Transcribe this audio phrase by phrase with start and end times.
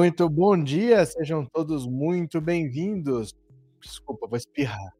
[0.00, 3.34] Muito bom dia, sejam todos muito bem-vindos.
[3.82, 4.94] Desculpa, vou espirrar.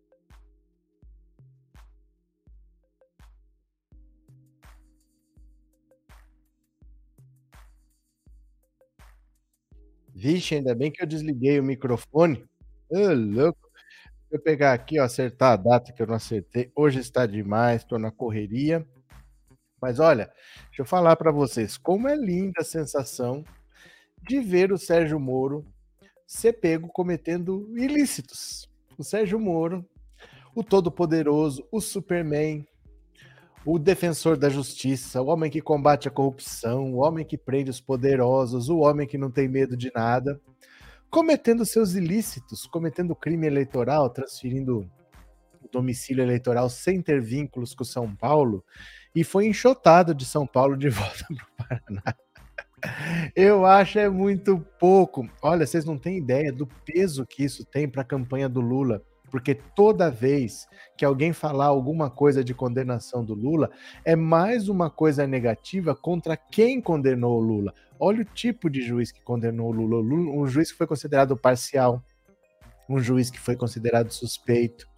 [10.15, 12.45] Vixe, ainda bem que eu desliguei o microfone.
[12.91, 13.71] Ô louco.
[14.29, 16.71] Deixa eu pegar aqui, ó, acertar a data que eu não acertei.
[16.77, 18.87] Hoje está demais, estou na correria.
[19.81, 20.31] Mas olha,
[20.67, 23.42] deixa eu falar para vocês, como é linda a sensação
[24.31, 25.67] de ver o Sérgio Moro
[26.25, 28.70] ser pego cometendo ilícitos.
[28.97, 29.84] O Sérgio Moro,
[30.55, 32.64] o todo-poderoso, o Superman,
[33.67, 37.81] o defensor da justiça, o homem que combate a corrupção, o homem que prende os
[37.81, 40.41] poderosos, o homem que não tem medo de nada,
[41.11, 44.89] cometendo seus ilícitos, cometendo crime eleitoral, transferindo
[45.61, 48.64] o domicílio eleitoral sem ter vínculos com São Paulo,
[49.12, 52.14] e foi enxotado de São Paulo de volta para o Paraná.
[53.34, 55.28] Eu acho é muito pouco.
[55.42, 59.03] Olha, vocês não têm ideia do peso que isso tem para a campanha do Lula,
[59.31, 63.70] porque toda vez que alguém falar alguma coisa de condenação do Lula,
[64.05, 67.73] é mais uma coisa negativa contra quem condenou o Lula.
[67.98, 70.03] Olha o tipo de juiz que condenou o Lula.
[70.03, 72.03] Um juiz que foi considerado parcial,
[72.89, 74.89] um juiz que foi considerado suspeito,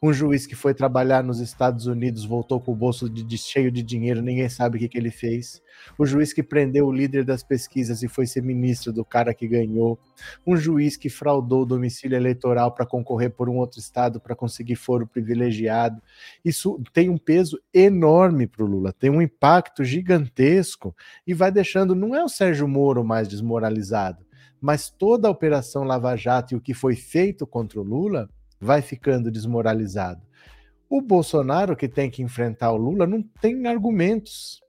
[0.00, 3.70] um juiz que foi trabalhar nos Estados Unidos voltou com o bolso de, de cheio
[3.70, 5.60] de dinheiro, ninguém sabe o que, que ele fez.
[5.98, 9.48] O juiz que prendeu o líder das pesquisas e foi ser ministro do cara que
[9.48, 9.98] ganhou.
[10.46, 14.76] Um juiz que fraudou o domicílio eleitoral para concorrer por um outro estado para conseguir
[14.76, 16.00] foro privilegiado.
[16.44, 20.94] Isso tem um peso enorme para o Lula, tem um impacto gigantesco
[21.26, 21.96] e vai deixando.
[21.96, 24.24] Não é o Sérgio Moro mais desmoralizado,
[24.60, 28.82] mas toda a Operação Lava Jato e o que foi feito contra o Lula vai
[28.82, 30.22] ficando desmoralizado.
[30.88, 34.60] O Bolsonaro, que tem que enfrentar o Lula, não tem argumentos.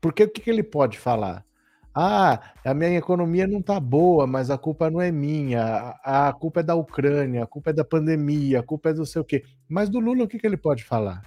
[0.00, 1.44] Porque o que, que ele pode falar?
[1.96, 5.62] Ah, a minha economia não está boa, mas a culpa não é minha,
[6.04, 9.06] a, a, culpa é da Ucrânia, a culpa é da pandemia, a culpa é do
[9.06, 9.44] sei o quê.
[9.68, 11.22] Mas do Lula, o que, que ele pode falar?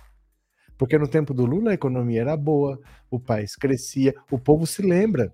[0.78, 2.80] Porque no tempo do Lula a economia era boa,
[3.10, 5.34] o país crescia, o povo se lembra.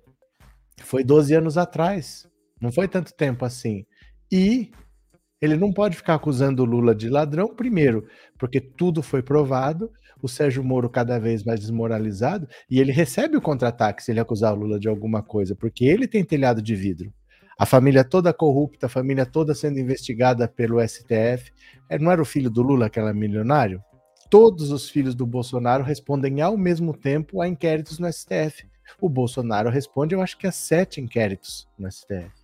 [0.83, 2.27] Foi 12 anos atrás,
[2.61, 3.85] não foi tanto tempo assim.
[4.31, 4.71] E
[5.43, 8.07] ele não pode ficar acusando o Lula de ladrão, primeiro,
[8.39, 13.41] porque tudo foi provado, o Sérgio Moro cada vez mais desmoralizado, e ele recebe o
[13.41, 17.13] contra-ataque se ele acusar o Lula de alguma coisa, porque ele tem telhado de vidro.
[17.59, 21.51] A família toda corrupta, a família toda sendo investigada pelo STF.
[21.89, 23.83] É, não era o filho do Lula, aquela milionário?
[24.29, 28.65] Todos os filhos do Bolsonaro respondem ao mesmo tempo a inquéritos no STF.
[29.01, 32.42] O Bolsonaro responde, eu acho que a sete inquéritos no STF.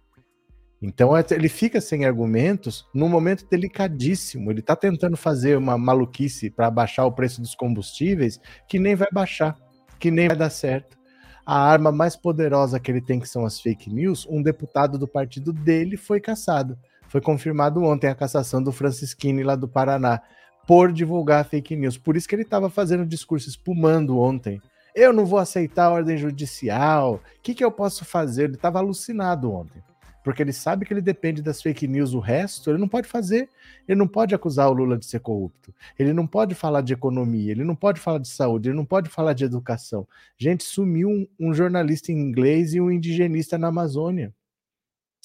[0.82, 4.50] Então é, ele fica sem argumentos num momento delicadíssimo.
[4.50, 9.10] Ele está tentando fazer uma maluquice para baixar o preço dos combustíveis que nem vai
[9.12, 9.58] baixar,
[10.00, 10.98] que nem vai dar certo.
[11.46, 15.08] A arma mais poderosa que ele tem, que são as fake news, um deputado do
[15.08, 16.78] partido dele foi caçado.
[17.10, 20.22] Foi confirmado ontem a cassação do Francisquini lá do Paraná
[20.68, 21.98] por divulgar fake news.
[21.98, 24.62] Por isso que ele estava fazendo discurso espumando ontem.
[24.96, 27.16] Eu não vou aceitar a ordem judicial.
[27.16, 28.44] O que, que eu posso fazer?
[28.44, 29.82] Ele estava alucinado ontem
[30.30, 33.50] porque ele sabe que ele depende das fake news, o resto ele não pode fazer.
[33.88, 35.74] Ele não pode acusar o Lula de ser corrupto.
[35.98, 39.10] Ele não pode falar de economia, ele não pode falar de saúde, ele não pode
[39.10, 40.08] falar de educação.
[40.38, 44.32] Gente, sumiu um, um jornalista inglês e um indigenista na Amazônia.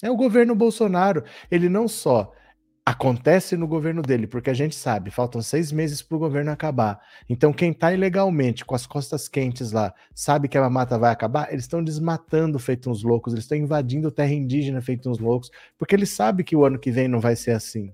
[0.01, 1.23] É o governo Bolsonaro.
[1.51, 2.33] Ele não só
[2.85, 7.01] acontece no governo dele, porque a gente sabe, faltam seis meses para o governo acabar.
[7.27, 11.51] Então, quem está ilegalmente com as costas quentes lá, sabe que a mata vai acabar,
[11.51, 15.49] eles estão desmatando feito uns loucos, eles estão invadindo terra indígena feito uns loucos,
[15.79, 17.91] porque ele sabe que o ano que vem não vai ser assim.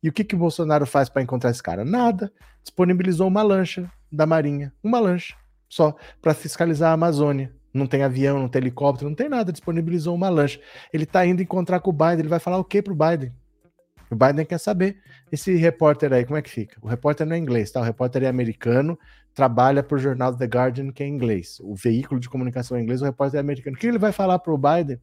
[0.00, 1.84] E o que, que o Bolsonaro faz para encontrar esse cara?
[1.84, 2.32] Nada.
[2.62, 5.34] Disponibilizou uma lancha da Marinha, uma lancha,
[5.68, 7.52] só, para fiscalizar a Amazônia.
[7.72, 9.52] Não tem avião, não tem helicóptero, não tem nada.
[9.52, 10.60] Disponibilizou uma lancha.
[10.92, 12.20] Ele está indo encontrar com o Biden.
[12.20, 13.32] Ele vai falar o que para o Biden?
[14.10, 14.96] O Biden quer saber
[15.30, 16.76] esse repórter aí, como é que fica?
[16.82, 17.80] O repórter não é inglês, tá?
[17.80, 18.98] O repórter é americano,
[19.34, 21.60] trabalha para o jornal The Guardian, que é inglês.
[21.60, 23.76] O veículo de comunicação é inglês, o repórter é americano.
[23.76, 25.00] O que ele vai falar para o Biden?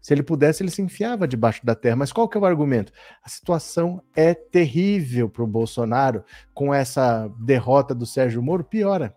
[0.00, 1.96] Se ele pudesse, ele se enfiava debaixo da terra.
[1.96, 2.92] Mas qual que é o argumento?
[3.22, 6.24] A situação é terrível para o Bolsonaro
[6.54, 9.14] com essa derrota do Sérgio Moro, piora.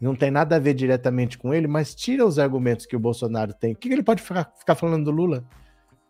[0.00, 3.52] Não tem nada a ver diretamente com ele, mas tira os argumentos que o Bolsonaro
[3.54, 3.72] tem.
[3.72, 5.44] O que, que ele pode ficar, ficar falando do Lula?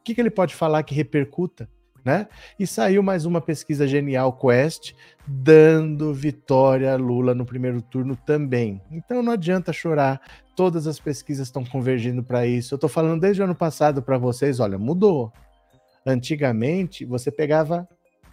[0.00, 1.68] O que, que ele pode falar que repercuta?
[2.08, 2.26] Né?
[2.58, 4.94] E saiu mais uma pesquisa genial Quest,
[5.26, 8.80] dando vitória a Lula no primeiro turno também.
[8.90, 10.18] Então não adianta chorar,
[10.56, 12.72] todas as pesquisas estão convergindo para isso.
[12.72, 15.30] Eu estou falando desde o ano passado para vocês, olha, mudou.
[16.06, 17.86] Antigamente você pegava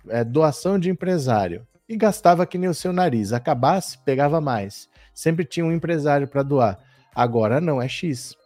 [0.07, 4.87] é, doação de empresário e gastava que nem o seu nariz, acabasse, pegava mais.
[5.13, 6.79] Sempre tinha um empresário para doar.
[7.13, 8.37] Agora não, é X.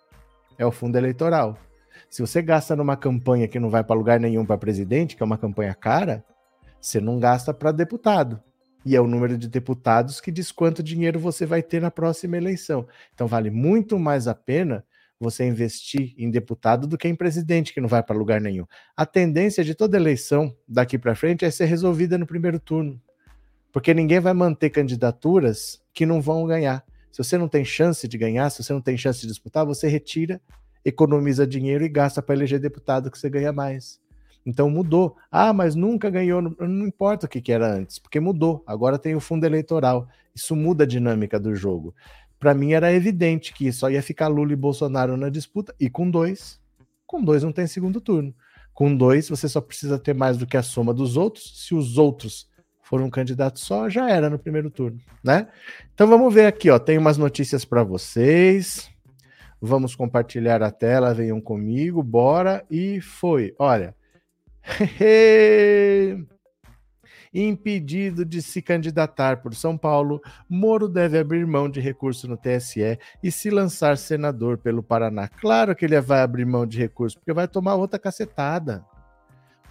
[0.57, 1.55] É o fundo eleitoral.
[2.09, 5.25] Se você gasta numa campanha que não vai para lugar nenhum para presidente, que é
[5.25, 6.25] uma campanha cara,
[6.81, 8.41] você não gasta para deputado.
[8.85, 12.37] E é o número de deputados que diz quanto dinheiro você vai ter na próxima
[12.37, 12.87] eleição.
[13.13, 14.83] Então vale muito mais a pena
[15.19, 18.65] você investir em deputado do que em presidente, que não vai para lugar nenhum.
[18.95, 22.99] A tendência de toda eleição daqui para frente é ser resolvida no primeiro turno.
[23.71, 26.83] Porque ninguém vai manter candidaturas que não vão ganhar.
[27.11, 29.87] Se você não tem chance de ganhar, se você não tem chance de disputar, você
[29.89, 30.41] retira,
[30.83, 33.99] economiza dinheiro e gasta para eleger deputado que você ganha mais.
[34.45, 35.15] Então mudou.
[35.31, 36.41] Ah, mas nunca ganhou.
[36.41, 38.63] Não importa o que, que era antes, porque mudou.
[38.65, 40.07] Agora tem o fundo eleitoral.
[40.33, 41.93] Isso muda a dinâmica do jogo.
[42.39, 46.09] Para mim era evidente que só ia ficar Lula e Bolsonaro na disputa, e com
[46.09, 46.57] dois,
[47.05, 48.33] com dois não tem segundo turno.
[48.73, 51.65] Com dois, você só precisa ter mais do que a soma dos outros.
[51.65, 52.49] Se os outros
[52.81, 55.49] foram um candidato só, já era no primeiro turno, né?
[55.93, 56.79] Então vamos ver aqui, ó.
[56.79, 58.89] Tem umas notícias para vocês.
[59.61, 63.53] Vamos compartilhar a tela, venham comigo, bora e foi.
[63.59, 63.95] Olha,
[67.33, 70.19] Impedido de se candidatar por São Paulo,
[70.49, 75.27] Moro deve abrir mão de recurso no TSE e se lançar senador pelo Paraná.
[75.27, 78.83] Claro que ele vai abrir mão de recurso, porque vai tomar outra cacetada.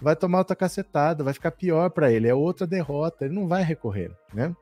[0.01, 3.61] Vai tomar outra cacetada, vai ficar pior para ele, é outra derrota, ele não vai
[3.61, 4.55] recorrer, né?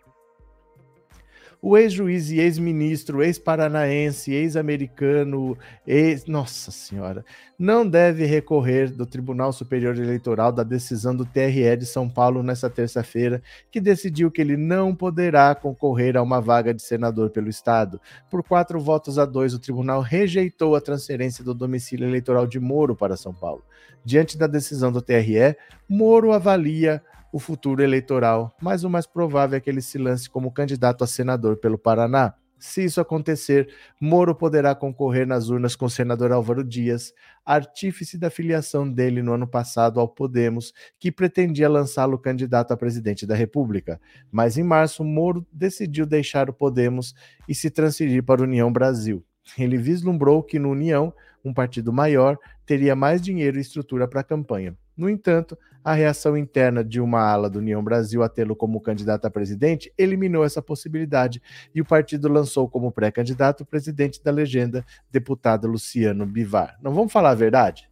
[1.62, 6.26] O ex-juiz e ex-ministro, ex-paranaense, ex-americano, ex.
[6.26, 7.26] Nossa Senhora,
[7.58, 12.70] não deve recorrer do Tribunal Superior Eleitoral da decisão do TRE de São Paulo nesta
[12.70, 18.00] terça-feira, que decidiu que ele não poderá concorrer a uma vaga de senador pelo Estado.
[18.30, 22.96] Por quatro votos a dois, o tribunal rejeitou a transferência do domicílio eleitoral de Moro
[22.96, 23.64] para São Paulo.
[24.06, 25.58] Diante da decisão do TRE,
[25.90, 27.02] Moro avalia
[27.32, 31.08] o futuro eleitoral, mas o mais provável é que ele se lance como candidato a
[31.08, 32.34] senador pelo Paraná.
[32.60, 33.70] Se isso acontecer,
[34.02, 37.14] Moro poderá concorrer nas urnas com o senador Álvaro Dias,
[37.46, 43.28] artífice da filiação dele no ano passado ao Podemos, que pretendia lançá-lo candidato a presidente
[43.28, 44.02] da República.
[44.32, 47.14] Mas em março, Moro decidiu deixar o Podemos
[47.48, 49.24] e se transferir para a União Brasil.
[49.58, 51.14] Ele vislumbrou que no União,
[51.46, 54.76] um partido maior, teria mais dinheiro e estrutura para a campanha.
[54.98, 59.26] No entanto, a reação interna de uma ala do União Brasil a tê-lo como candidato
[59.26, 61.42] a presidente eliminou essa possibilidade
[61.74, 66.78] e o partido lançou como pré-candidato o presidente da legenda, deputado Luciano Bivar.
[66.82, 67.90] Não vamos falar a verdade?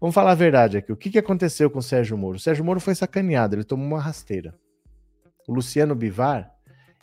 [0.00, 0.92] Vamos falar a verdade aqui.
[0.92, 2.36] O que, aconteceu com o Sérgio Moro?
[2.36, 4.54] O Sérgio Moro foi sacaneado, ele tomou uma rasteira.
[5.46, 6.50] O Luciano Bivar,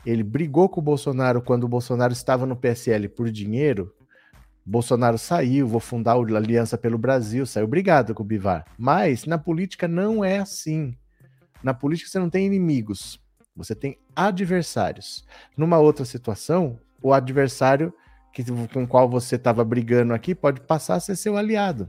[0.06, 3.94] ele brigou com o Bolsonaro quando o Bolsonaro estava no PSL por dinheiro
[4.65, 8.65] Bolsonaro saiu, vou fundar a Aliança pelo Brasil, saiu obrigado com o Bivar.
[8.77, 10.97] Mas na política não é assim.
[11.62, 13.21] Na política você não tem inimigos,
[13.56, 15.23] você tem adversários.
[15.56, 17.94] Numa outra situação, o adversário
[18.33, 21.87] que, com o qual você estava brigando aqui pode passar a ser seu aliado.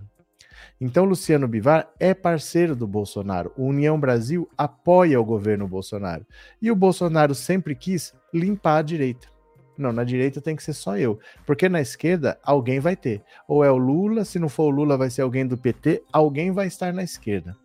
[0.80, 3.52] Então, Luciano Bivar é parceiro do Bolsonaro.
[3.56, 6.26] O União Brasil apoia o governo Bolsonaro.
[6.60, 9.35] E o Bolsonaro sempre quis limpar a direita.
[9.78, 11.18] Não, na direita tem que ser só eu.
[11.45, 13.23] Porque na esquerda, alguém vai ter.
[13.47, 16.50] Ou é o Lula, se não for o Lula, vai ser alguém do PT, alguém
[16.50, 17.56] vai estar na esquerda.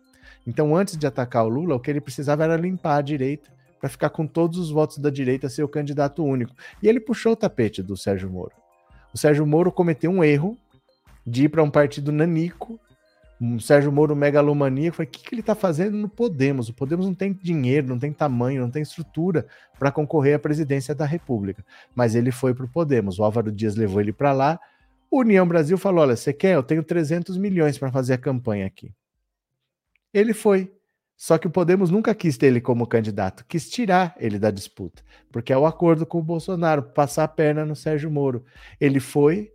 [0.46, 3.50] Então, antes de atacar o Lula, o que ele precisava era limpar a direita
[3.80, 6.54] para ficar com todos os votos da direita ser o candidato único.
[6.82, 8.52] E ele puxou o tapete do Sérgio Moro.
[9.12, 10.56] O Sérgio Moro cometeu um erro
[11.26, 12.78] de ir para um partido nanico
[13.60, 16.68] Sérgio Moro megalomaníaco, falei, o que, que ele está fazendo no Podemos?
[16.68, 19.46] O Podemos não tem dinheiro, não tem tamanho, não tem estrutura
[19.78, 21.64] para concorrer à presidência da República.
[21.94, 24.60] Mas ele foi para o Podemos, o Álvaro Dias levou ele para lá,
[25.10, 26.54] o União Brasil falou, olha, você quer?
[26.54, 28.94] Eu tenho 300 milhões para fazer a campanha aqui.
[30.14, 30.72] Ele foi.
[31.16, 35.02] Só que o Podemos nunca quis ter ele como candidato, quis tirar ele da disputa,
[35.30, 38.44] porque é o acordo com o Bolsonaro, passar a perna no Sérgio Moro.
[38.80, 39.52] Ele foi,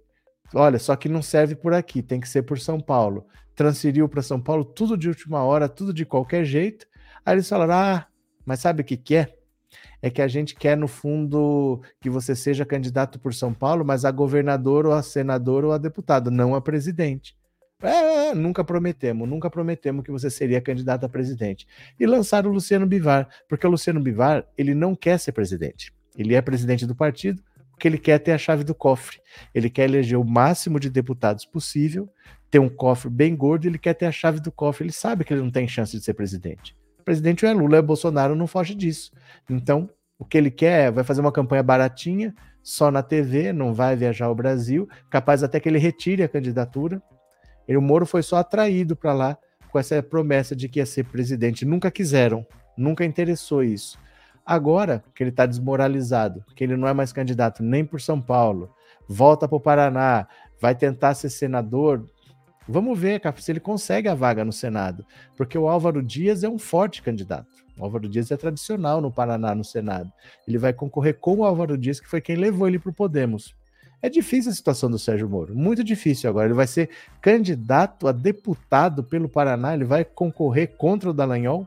[0.53, 3.25] olha, só que não serve por aqui, tem que ser por São Paulo
[3.57, 6.87] transferiu para São Paulo, tudo de última hora, tudo de qualquer jeito.
[7.25, 8.07] Aí eles falaram: ah,
[8.45, 9.33] mas sabe o que, que é?
[9.99, 14.05] É que a gente quer, no fundo, que você seja candidato por São Paulo, mas
[14.05, 17.35] a governador ou a senador ou a deputado, não a presidente.
[17.81, 21.67] É, nunca prometemos, nunca prometemos que você seria candidato a presidente.
[21.99, 25.91] E lançaram o Luciano Bivar, porque o Luciano Bivar, ele não quer ser presidente.
[26.15, 27.43] Ele é presidente do partido,
[27.77, 29.19] porque ele quer ter a chave do cofre.
[29.53, 32.09] Ele quer eleger o máximo de deputados possível,
[32.49, 34.85] ter um cofre bem gordo, ele quer ter a chave do cofre.
[34.85, 36.75] Ele sabe que ele não tem chance de ser presidente.
[36.99, 39.11] O presidente é Lula, é Bolsonaro, não foge disso.
[39.47, 43.75] Então, o que ele quer é vai fazer uma campanha baratinha, só na TV, não
[43.75, 46.99] vai viajar ao Brasil, capaz até que ele retire a candidatura.
[47.67, 49.37] Ele, o Moro foi só atraído para lá
[49.69, 51.63] com essa promessa de que ia ser presidente.
[51.63, 52.43] Nunca quiseram,
[52.75, 53.99] nunca interessou isso.
[54.47, 58.73] Agora que ele está desmoralizado, que ele não é mais candidato nem por São Paulo,
[59.07, 60.25] volta para o Paraná,
[60.61, 62.05] vai tentar ser senador,
[62.69, 65.05] Vamos ver se ele consegue a vaga no Senado,
[65.37, 67.47] porque o Álvaro Dias é um forte candidato.
[67.79, 70.11] O Álvaro Dias é tradicional no Paraná, no Senado.
[70.45, 73.55] Ele vai concorrer com o Álvaro Dias, que foi quem levou ele para o Podemos.
[74.01, 76.47] É difícil a situação do Sérgio Moro, muito difícil agora.
[76.47, 76.89] Ele vai ser
[77.21, 81.65] candidato a deputado pelo Paraná, ele vai concorrer contra o Dallagnol,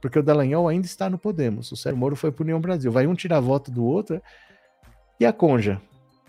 [0.00, 1.70] porque o Dallagnol ainda está no Podemos.
[1.70, 2.90] O Sérgio Moro foi para União Brasil.
[2.90, 4.20] Vai um tirar voto do outro.
[5.18, 5.80] E a Conja?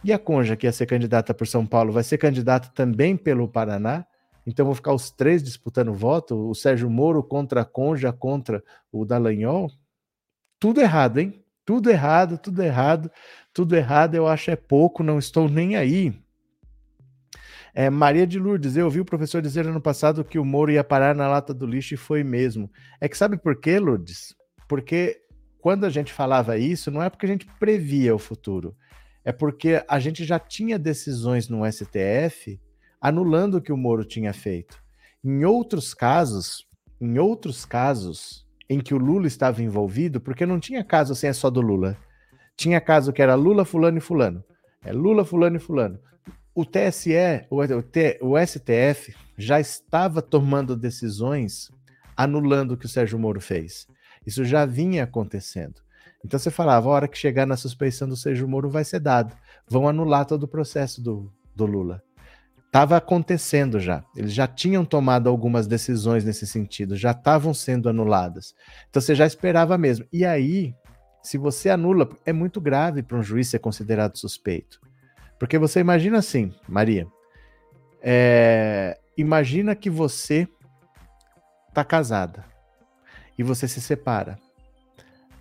[0.04, 3.48] E a Conja, que ia ser candidata por São Paulo, vai ser candidata também pelo
[3.48, 4.06] Paraná?
[4.46, 9.06] Então vão ficar os três disputando voto, o Sérgio Moro contra a Conja, contra o
[9.06, 9.70] Dallagnol.
[10.60, 11.44] Tudo errado, hein?
[11.64, 13.12] Tudo errado, tudo errado,
[13.54, 14.16] tudo errado.
[14.16, 16.14] Eu acho é pouco, não estou nem aí.
[17.74, 20.84] É, Maria de Lourdes, eu ouvi o professor dizer ano passado que o Moro ia
[20.84, 22.70] parar na lata do lixo e foi mesmo.
[23.00, 24.36] É que sabe por quê, Lourdes?
[24.68, 25.22] Porque
[25.60, 28.76] quando a gente falava isso, não é porque a gente previa o futuro,
[29.24, 32.60] é porque a gente já tinha decisões no STF
[33.00, 34.82] anulando o que o Moro tinha feito.
[35.24, 36.68] Em outros casos,
[37.00, 41.34] em outros casos em que o Lula estava envolvido, porque não tinha caso assim é
[41.34, 41.98] só do Lula.
[42.56, 44.44] Tinha caso que era Lula, fulano e fulano.
[44.84, 46.00] É Lula, fulano e fulano.
[46.54, 51.72] O TSE, o, STF já estava tomando decisões
[52.16, 53.88] anulando o que o Sérgio Moro fez.
[54.26, 55.82] Isso já vinha acontecendo.
[56.24, 59.36] Então você falava, a hora que chegar na suspeição do Sérgio Moro vai ser dado.
[59.68, 62.04] Vão anular todo o processo do, do Lula
[62.72, 64.02] estava acontecendo já.
[64.16, 68.56] Eles já tinham tomado algumas decisões nesse sentido, já estavam sendo anuladas.
[68.90, 70.06] Então você já esperava mesmo.
[70.12, 70.74] E aí,
[71.22, 74.80] se você anula, é muito grave para um juiz ser considerado suspeito.
[75.42, 77.08] Porque você imagina assim, Maria,
[78.00, 80.48] é, imagina que você
[81.68, 82.46] está casada
[83.36, 84.38] e você se separa.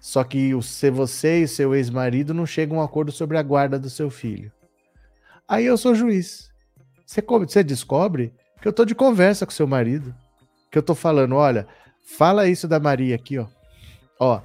[0.01, 3.43] Só que o, se você e seu ex-marido não chegam a um acordo sobre a
[3.43, 4.51] guarda do seu filho.
[5.47, 6.51] Aí eu sou juiz.
[7.05, 10.15] Você, você descobre que eu tô de conversa com seu marido.
[10.71, 11.69] Que eu tô falando, olha,
[12.17, 13.47] fala isso da Maria aqui, ó.
[14.19, 14.41] Ó,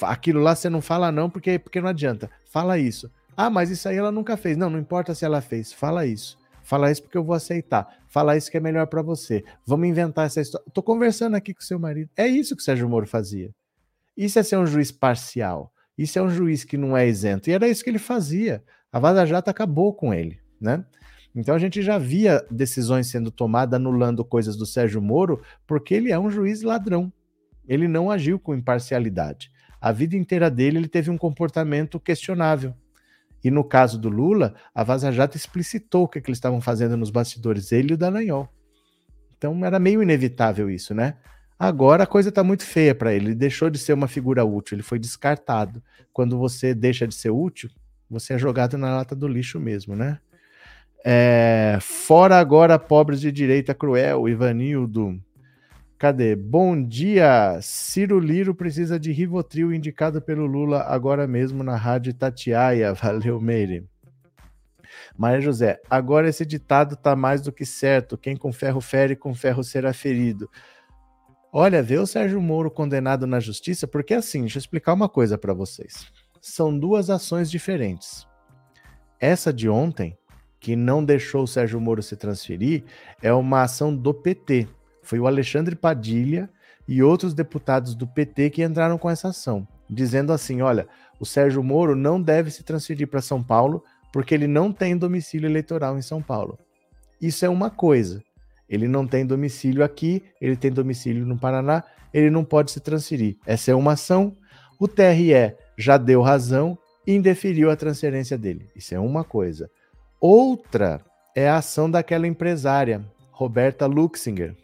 [0.00, 2.30] aquilo lá você não fala não, porque, porque não adianta.
[2.50, 3.10] Fala isso.
[3.36, 4.56] Ah, mas isso aí ela nunca fez.
[4.56, 5.72] Não, não importa se ela fez.
[5.72, 6.38] Fala isso.
[6.62, 7.86] Fala isso porque eu vou aceitar.
[8.08, 9.44] Fala isso que é melhor para você.
[9.64, 10.66] Vamos inventar essa história.
[10.72, 12.10] Tô conversando aqui com seu marido.
[12.16, 13.50] É isso que o Sérgio Moro fazia.
[14.16, 15.72] Isso é ser um juiz parcial.
[15.96, 17.48] Isso é um juiz que não é isento.
[17.48, 18.64] E era isso que ele fazia.
[18.90, 20.84] A Vaza Jato acabou com ele, né?
[21.34, 26.10] Então a gente já via decisões sendo tomadas anulando coisas do Sérgio Moro, porque ele
[26.10, 27.12] é um juiz ladrão.
[27.68, 29.52] Ele não agiu com imparcialidade.
[29.80, 32.74] A vida inteira dele ele teve um comportamento questionável.
[33.44, 36.60] E no caso do Lula, a Vaza Jato explicitou o que, é que eles estavam
[36.60, 38.48] fazendo nos bastidores, ele e o Dallagnol.
[39.36, 41.14] Então era meio inevitável isso, né?
[41.58, 43.26] Agora a coisa está muito feia para ele.
[43.26, 45.82] Ele deixou de ser uma figura útil, ele foi descartado.
[46.12, 47.70] Quando você deixa de ser útil,
[48.10, 50.18] você é jogado na lata do lixo mesmo, né?
[51.04, 55.20] É, fora agora pobres de direita cruel, Ivanildo.
[55.98, 56.36] Cadê?
[56.36, 57.58] Bom dia!
[57.62, 62.92] Ciro Liro precisa de Rivotril indicado pelo Lula agora mesmo na rádio Tatiaia.
[62.94, 63.88] Valeu, Meire.
[65.16, 68.18] Maria José, agora esse ditado tá mais do que certo.
[68.18, 70.50] Quem com ferro fere, com ferro será ferido.
[71.50, 75.38] Olha, vê o Sérgio Moro condenado na justiça, porque assim, deixa eu explicar uma coisa
[75.38, 76.12] para vocês.
[76.42, 78.26] São duas ações diferentes.
[79.18, 80.18] Essa de ontem
[80.60, 82.84] que não deixou o Sérgio Moro se transferir
[83.22, 84.68] é uma ação do PT.
[85.06, 86.50] Foi o Alexandre Padilha
[86.88, 90.88] e outros deputados do PT que entraram com essa ação, dizendo assim: olha,
[91.20, 95.46] o Sérgio Moro não deve se transferir para São Paulo porque ele não tem domicílio
[95.48, 96.58] eleitoral em São Paulo.
[97.22, 98.20] Isso é uma coisa.
[98.68, 103.36] Ele não tem domicílio aqui, ele tem domicílio no Paraná, ele não pode se transferir.
[103.46, 104.32] Essa é uma ação.
[104.76, 108.68] O TRE já deu razão e indeferiu a transferência dele.
[108.74, 109.70] Isso é uma coisa.
[110.20, 111.00] Outra
[111.36, 114.56] é a ação daquela empresária, Roberta Luxinger,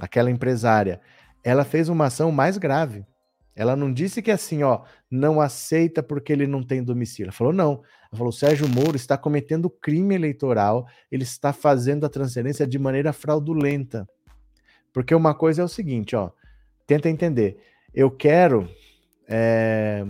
[0.00, 1.00] aquela empresária.
[1.42, 3.04] Ela fez uma ação mais grave.
[3.54, 7.28] Ela não disse que assim, ó, não aceita porque ele não tem domicílio.
[7.28, 7.82] Ela falou não.
[8.12, 13.12] Ela falou: Sérgio Moro está cometendo crime eleitoral, ele está fazendo a transferência de maneira
[13.14, 14.06] fraudulenta.
[14.92, 16.30] Porque uma coisa é o seguinte, ó,
[16.86, 17.58] tenta entender.
[17.94, 18.68] Eu quero,
[19.26, 20.04] é,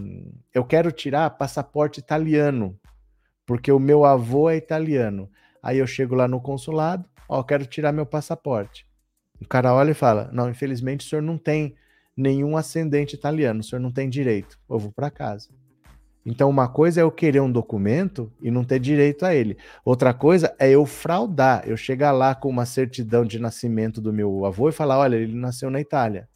[0.53, 2.79] eu quero tirar passaporte italiano
[3.47, 5.31] porque o meu avô é italiano.
[5.63, 8.87] Aí eu chego lá no consulado, ó, quero tirar meu passaporte.
[9.41, 11.75] O cara olha e fala: Não, infelizmente o senhor não tem
[12.17, 14.59] nenhum ascendente italiano, o senhor não tem direito.
[14.69, 15.49] Eu vou para casa.
[16.25, 19.57] Então, uma coisa é eu querer um documento e não ter direito a ele.
[19.85, 24.45] Outra coisa é eu fraudar, eu chegar lá com uma certidão de nascimento do meu
[24.45, 26.29] avô e falar: olha, ele nasceu na Itália.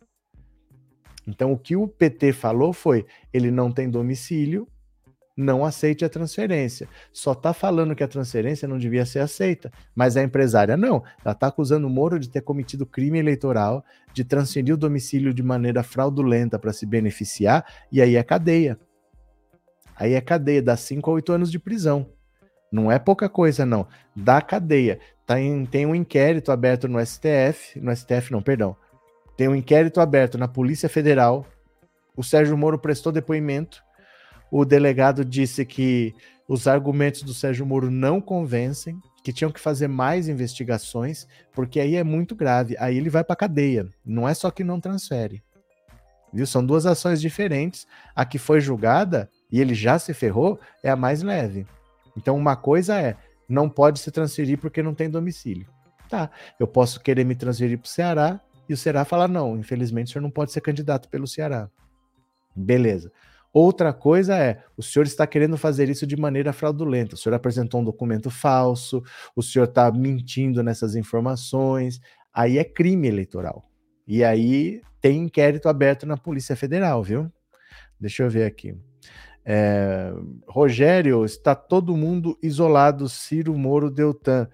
[1.26, 4.68] Então, o que o PT falou foi: ele não tem domicílio,
[5.40, 6.88] não aceite a transferência.
[7.12, 11.02] Só está falando que a transferência não devia ser aceita, mas a empresária não.
[11.24, 15.42] Ela está acusando o Moro de ter cometido crime eleitoral, de transferir o domicílio de
[15.42, 18.78] maneira fraudulenta para se beneficiar, e aí é cadeia.
[19.96, 22.06] Aí é cadeia, dá 5 a 8 anos de prisão.
[22.70, 23.86] Não é pouca coisa, não.
[24.14, 25.00] Dá cadeia.
[25.26, 28.76] Tá em, tem um inquérito aberto no STF, no STF não, perdão.
[29.36, 31.46] Tem um inquérito aberto na Polícia Federal.
[32.16, 33.82] O Sérgio Moro prestou depoimento
[34.50, 36.14] o delegado disse que
[36.48, 41.94] os argumentos do Sérgio Moro não convencem, que tinham que fazer mais investigações, porque aí
[41.94, 42.76] é muito grave.
[42.78, 43.88] Aí ele vai para cadeia.
[44.04, 45.42] Não é só que não transfere.
[46.32, 46.46] Viu?
[46.46, 47.86] São duas ações diferentes.
[48.16, 51.66] A que foi julgada e ele já se ferrou é a mais leve.
[52.16, 53.16] Então, uma coisa é
[53.48, 55.68] não pode se transferir porque não tem domicílio.
[56.08, 60.08] Tá, eu posso querer me transferir para o Ceará e o Ceará falar: não, infelizmente
[60.08, 61.68] o senhor não pode ser candidato pelo Ceará.
[62.54, 63.12] Beleza.
[63.52, 67.14] Outra coisa é, o senhor está querendo fazer isso de maneira fraudulenta.
[67.14, 69.02] O senhor apresentou um documento falso,
[69.34, 72.00] o senhor está mentindo nessas informações.
[72.32, 73.68] Aí é crime eleitoral.
[74.06, 77.30] E aí tem inquérito aberto na Polícia Federal, viu?
[77.98, 78.76] Deixa eu ver aqui.
[79.44, 80.12] É,
[80.46, 84.48] Rogério, está todo mundo isolado, Ciro Moro Deltan.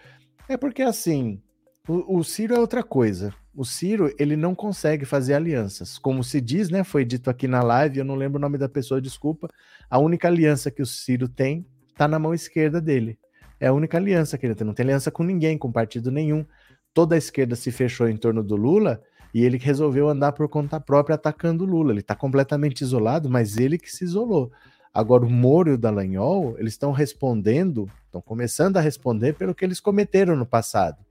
[0.49, 1.43] É porque assim,
[1.87, 5.99] o, o Ciro é outra coisa o Ciro ele não consegue fazer alianças.
[5.99, 6.85] Como se diz, né?
[6.85, 9.49] Foi dito aqui na live, eu não lembro o nome da pessoa, desculpa.
[9.89, 13.19] A única aliança que o Ciro tem está na mão esquerda dele.
[13.59, 14.67] É a única aliança que ele tem.
[14.67, 16.45] Não tem aliança com ninguém, com partido nenhum.
[16.93, 19.01] Toda a esquerda se fechou em torno do Lula
[19.33, 21.93] e ele resolveu andar por conta própria atacando o Lula.
[21.93, 24.53] Ele está completamente isolado, mas ele que se isolou.
[24.93, 29.65] Agora, o Moro e o Dallagnol, eles estão respondendo, estão começando a responder pelo que
[29.65, 31.06] eles cometeram no passado.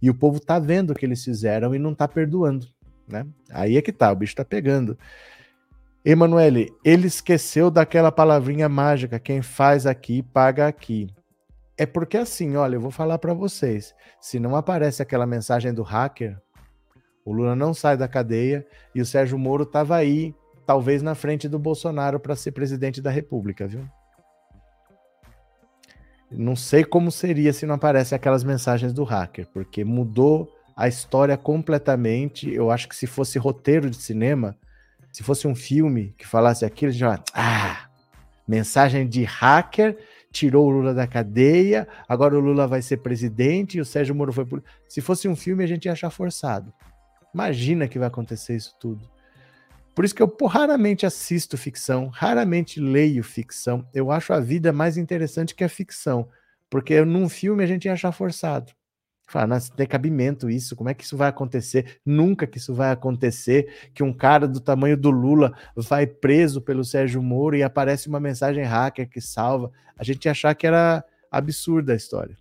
[0.00, 2.66] E o povo tá vendo o que eles fizeram e não tá perdoando,
[3.08, 3.26] né?
[3.50, 4.98] Aí é que tá, o bicho tá pegando.
[6.04, 11.08] Emanuele, ele esqueceu daquela palavrinha mágica, quem faz aqui, paga aqui.
[11.76, 15.82] É porque assim, olha, eu vou falar para vocês, se não aparece aquela mensagem do
[15.82, 16.38] hacker,
[17.24, 20.34] o Lula não sai da cadeia e o Sérgio Moro tava aí,
[20.66, 23.86] talvez na frente do Bolsonaro para ser presidente da República, viu?
[26.30, 31.36] Não sei como seria se não aparecem aquelas mensagens do hacker, porque mudou a história
[31.36, 32.52] completamente.
[32.52, 34.56] Eu acho que se fosse roteiro de cinema,
[35.12, 37.88] se fosse um filme que falasse aquilo, já ah,
[38.46, 39.96] mensagem de hacker
[40.32, 44.32] tirou o Lula da cadeia, agora o Lula vai ser presidente e o Sérgio Moro
[44.32, 44.46] foi.
[44.88, 46.72] Se fosse um filme, a gente ia achar forçado.
[47.34, 49.08] Imagina que vai acontecer isso tudo.
[49.94, 53.86] Por isso que eu raramente assisto ficção, raramente leio ficção.
[53.92, 56.28] Eu acho a vida mais interessante que a ficção,
[56.68, 58.72] porque num filme a gente ia achar forçado.
[59.30, 62.00] Fala, tem cabimento isso, como é que isso vai acontecer?
[62.04, 66.84] Nunca que isso vai acontecer, que um cara do tamanho do Lula vai preso pelo
[66.84, 69.70] Sérgio Moro e aparece uma mensagem hacker que salva.
[69.96, 72.36] A gente ia achar que era absurda a história.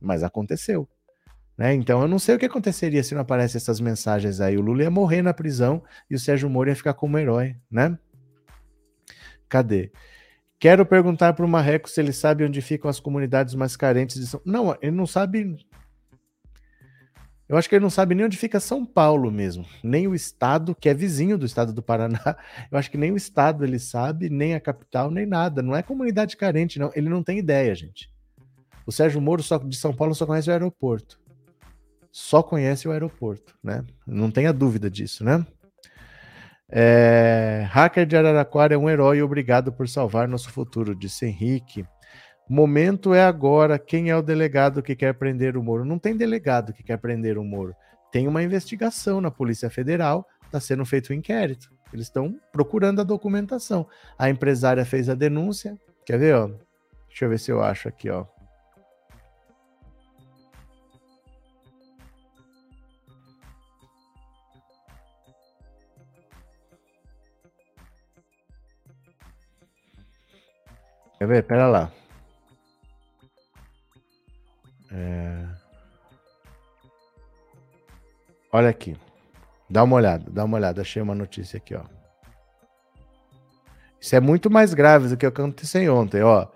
[0.00, 0.88] Mas aconteceu.
[1.56, 1.74] Né?
[1.74, 4.58] Então eu não sei o que aconteceria se não aparecem essas mensagens aí.
[4.58, 7.98] O Lula ia morrer na prisão e o Sérgio Moro ia ficar como herói, né?
[9.48, 9.90] Cadê?
[10.58, 14.26] Quero perguntar para o Marreco se ele sabe onde ficam as comunidades mais carentes de
[14.26, 15.56] São Não, ele não sabe.
[17.48, 20.74] Eu acho que ele não sabe nem onde fica São Paulo mesmo, nem o estado,
[20.74, 22.36] que é vizinho do estado do Paraná.
[22.72, 25.62] Eu acho que nem o estado ele sabe, nem a capital, nem nada.
[25.62, 26.90] Não é comunidade carente, não.
[26.94, 28.10] Ele não tem ideia, gente.
[28.84, 31.20] O Sérgio Moro só, de São Paulo só conhece o aeroporto
[32.16, 33.84] só conhece o aeroporto, né?
[34.06, 35.46] Não tenha dúvida disso, né?
[36.66, 41.84] É, hacker de Araraquara é um herói obrigado por salvar nosso futuro, disse Henrique.
[42.48, 43.78] Momento é agora.
[43.78, 45.84] Quem é o delegado que quer prender o Moro?
[45.84, 47.76] Não tem delegado que quer prender o Moro.
[48.10, 51.70] Tem uma investigação na Polícia Federal, está sendo feito um inquérito.
[51.92, 53.86] Eles estão procurando a documentação.
[54.18, 55.78] A empresária fez a denúncia.
[56.06, 56.50] Quer ver, ó?
[57.08, 58.24] Deixa eu ver se eu acho aqui, ó.
[71.18, 71.42] Quer ver?
[71.44, 71.92] Pera lá.
[74.90, 75.44] É...
[78.52, 78.96] Olha aqui.
[79.68, 80.82] Dá uma olhada, dá uma olhada.
[80.82, 81.84] Achei uma notícia aqui, ó.
[84.00, 86.46] Isso é muito mais grave do que aconteceu ontem, ó.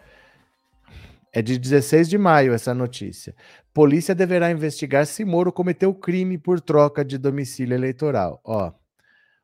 [1.33, 3.35] É de 16 de maio essa notícia.
[3.73, 8.41] Polícia deverá investigar se Moro cometeu crime por troca de domicílio eleitoral.
[8.45, 8.73] Ó,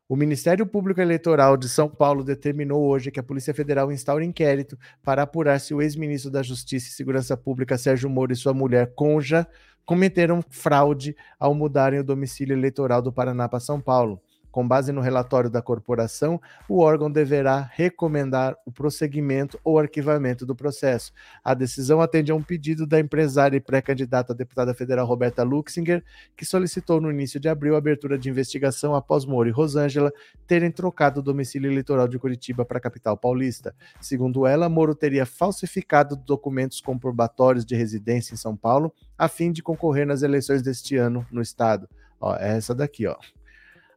[0.08, 4.78] o Ministério Público Eleitoral de São Paulo determinou hoje que a Polícia Federal instaure inquérito
[5.02, 8.92] para apurar se o ex-ministro da Justiça e Segurança Pública, Sérgio Moro, e sua mulher,
[8.94, 9.46] Conja,
[9.84, 14.20] cometeram fraude ao mudarem o domicílio eleitoral do Paraná para São Paulo,
[14.56, 20.56] Com base no relatório da corporação, o órgão deverá recomendar o prosseguimento ou arquivamento do
[20.56, 21.12] processo.
[21.44, 26.02] A decisão atende a um pedido da empresária e pré-candidata a deputada federal Roberta Luxinger,
[26.34, 30.10] que solicitou no início de abril a abertura de investigação após Moro e Rosângela
[30.46, 33.74] terem trocado o domicílio eleitoral de Curitiba para a capital paulista.
[34.00, 39.62] Segundo ela, Moro teria falsificado documentos comprobatórios de residência em São Paulo a fim de
[39.62, 41.86] concorrer nas eleições deste ano no estado.
[42.18, 43.16] Ó, é essa daqui, ó.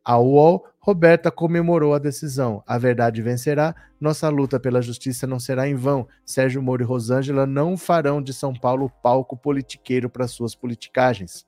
[0.04, 2.64] A UOL, Roberta comemorou a decisão.
[2.66, 3.76] A verdade vencerá.
[4.00, 6.08] Nossa luta pela justiça não será em vão.
[6.26, 11.46] Sérgio Moro e Rosângela não farão de São Paulo palco politiqueiro para suas politicagens.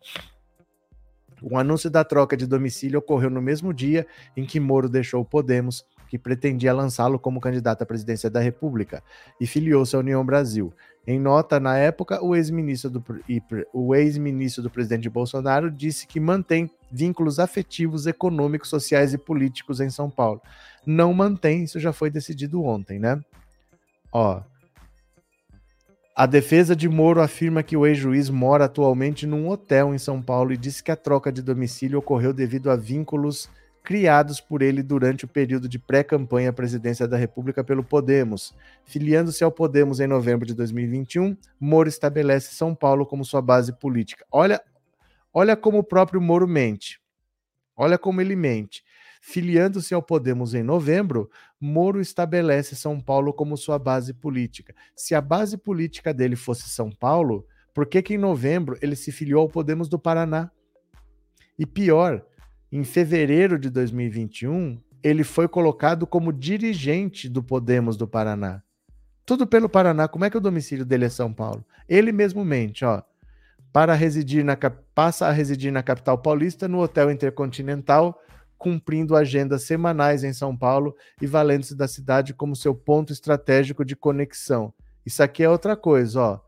[1.42, 4.06] O anúncio da troca de domicílio ocorreu no mesmo dia
[4.38, 9.02] em que Moro deixou o Podemos, que pretendia lançá-lo como candidato à presidência da República,
[9.40, 10.72] e filiou-se à União Brasil.
[11.08, 13.04] Em nota, na época, o ex-ministro do,
[13.96, 20.10] ex-ministro do presidente Bolsonaro disse que mantém vínculos afetivos, econômicos, sociais e políticos em São
[20.10, 20.42] Paulo.
[20.86, 23.20] Não mantém, isso já foi decidido ontem, né?
[24.12, 24.42] Ó.
[26.16, 30.52] A defesa de Moro afirma que o ex-juiz mora atualmente num hotel em São Paulo
[30.52, 33.50] e disse que a troca de domicílio ocorreu devido a vínculos
[33.84, 38.54] criados por ele durante o período de pré-campanha à presidência da República pelo Podemos.
[38.86, 44.26] Filiando-se ao Podemos em novembro de 2021, Moro estabelece São Paulo como sua base política.
[44.32, 44.62] Olha,
[45.34, 47.02] olha como o próprio Moro mente.
[47.76, 48.84] Olha como ele mente.
[49.22, 54.74] Filiando-se ao Podemos em novembro, Moro estabelece São Paulo como sua base política.
[54.96, 59.12] Se a base política dele fosse São Paulo, por que, que em novembro ele se
[59.12, 60.50] filiou ao Podemos do Paraná?
[61.58, 62.26] E pior,
[62.72, 68.64] em fevereiro de 2021, ele foi colocado como dirigente do Podemos do Paraná.
[69.26, 70.08] Tudo pelo Paraná.
[70.08, 71.64] Como é que o domicílio dele é São Paulo?
[71.88, 73.02] Ele mesmo mente, ó.
[73.74, 74.58] Para residir na
[74.94, 78.22] passa a residir na capital paulista no Hotel Intercontinental,
[78.58, 83.96] cumprindo agendas semanais em São Paulo e valendo-se da cidade como seu ponto estratégico de
[83.96, 84.74] conexão.
[85.06, 86.40] Isso aqui é outra coisa, ó.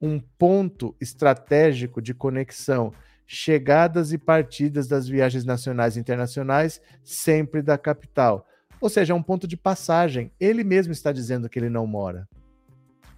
[0.00, 2.92] Um ponto estratégico de conexão
[3.26, 8.46] chegadas e partidas das viagens nacionais e internacionais, sempre da capital.
[8.80, 10.32] Ou seja, é um ponto de passagem.
[10.40, 12.26] Ele mesmo está dizendo que ele não mora.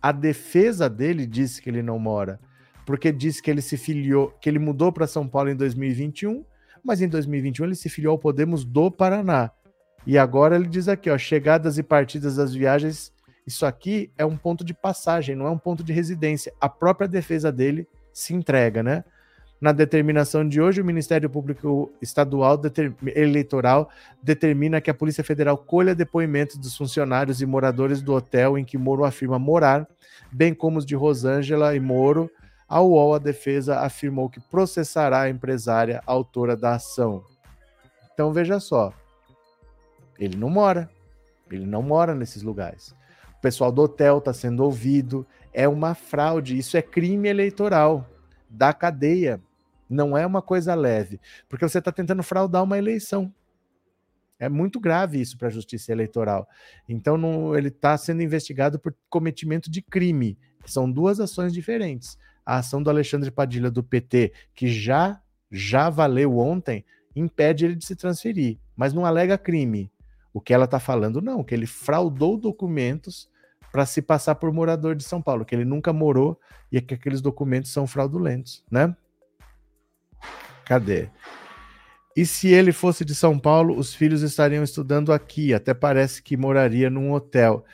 [0.03, 2.41] A defesa dele disse que ele não mora,
[2.85, 6.45] porque disse que ele se filiou, que ele mudou para São Paulo em 2021,
[6.83, 9.51] mas em 2021 ele se filiou ao Podemos do Paraná.
[10.07, 13.13] E agora ele diz aqui, ó, chegadas e partidas das viagens,
[13.47, 16.53] isso aqui é um ponto de passagem, não é um ponto de residência.
[16.61, 19.05] A própria defesa dele se entrega, né?
[19.61, 22.59] Na determinação de hoje, o Ministério Público Estadual.
[23.15, 23.91] Eleitoral
[24.23, 28.79] determina que a Polícia Federal colha depoimentos dos funcionários e moradores do hotel em que
[28.79, 29.87] Moro afirma morar,
[30.33, 32.31] bem como os de Rosângela e Moro.
[32.71, 37.25] A UOL, a defesa, afirmou que processará a empresária autora da ação.
[38.15, 38.95] Então veja só,
[40.17, 40.89] ele não mora,
[41.51, 42.95] ele não mora nesses lugares.
[43.37, 48.07] O pessoal do hotel está sendo ouvido, é uma fraude, isso é crime eleitoral
[48.49, 49.41] da cadeia.
[49.89, 53.35] Não é uma coisa leve, porque você está tentando fraudar uma eleição.
[54.39, 56.49] É muito grave isso para a justiça eleitoral.
[56.89, 60.39] Então, não, ele está sendo investigado por cometimento de crime.
[60.65, 62.17] São duas ações diferentes.
[62.51, 66.85] A ação do Alexandre Padilha do PT, que já já valeu ontem,
[67.15, 69.89] impede ele de se transferir, mas não alega crime.
[70.35, 73.31] O que ela está falando, não, que ele fraudou documentos
[73.71, 76.41] para se passar por morador de São Paulo, que ele nunca morou
[76.73, 78.97] e que aqueles documentos são fraudulentos, né?
[80.65, 81.09] Cadê?
[82.17, 86.37] E se ele fosse de São Paulo, os filhos estariam estudando aqui, até parece que
[86.37, 87.65] moraria num hotel.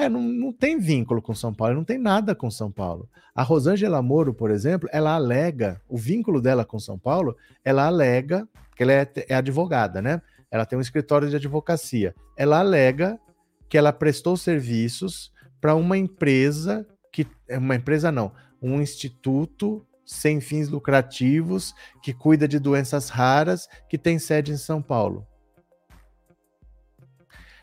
[0.00, 3.08] É, não, não tem vínculo com São Paulo, não tem nada com São Paulo.
[3.34, 8.48] A Rosângela Moro, por exemplo, ela alega, o vínculo dela com São Paulo, ela alega,
[8.74, 10.22] que ela é, é advogada, né?
[10.50, 12.14] Ela tem um escritório de advocacia.
[12.36, 13.20] Ela alega
[13.68, 17.26] que ela prestou serviços para uma empresa que.
[17.50, 24.18] Uma empresa não, um instituto sem fins lucrativos, que cuida de doenças raras, que tem
[24.18, 25.24] sede em São Paulo.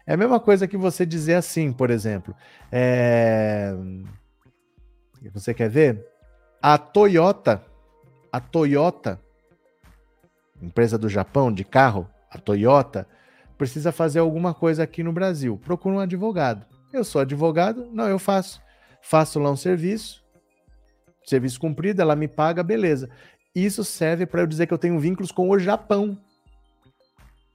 [0.08, 2.34] É a mesma coisa que você dizer assim, por exemplo.
[2.72, 3.76] É...
[5.34, 6.08] Você quer ver?
[6.62, 7.62] A Toyota,
[8.32, 9.20] a Toyota,
[10.62, 13.06] empresa do Japão de carro, a Toyota,
[13.58, 15.60] precisa fazer alguma coisa aqui no Brasil.
[15.64, 16.66] Procura um advogado.
[16.94, 17.90] Eu sou advogado?
[17.92, 18.62] Não, eu faço.
[19.02, 20.24] Faço lá um serviço,
[21.26, 23.10] serviço cumprido, ela me paga, beleza.
[23.54, 26.18] Isso serve para eu dizer que eu tenho vínculos com o Japão.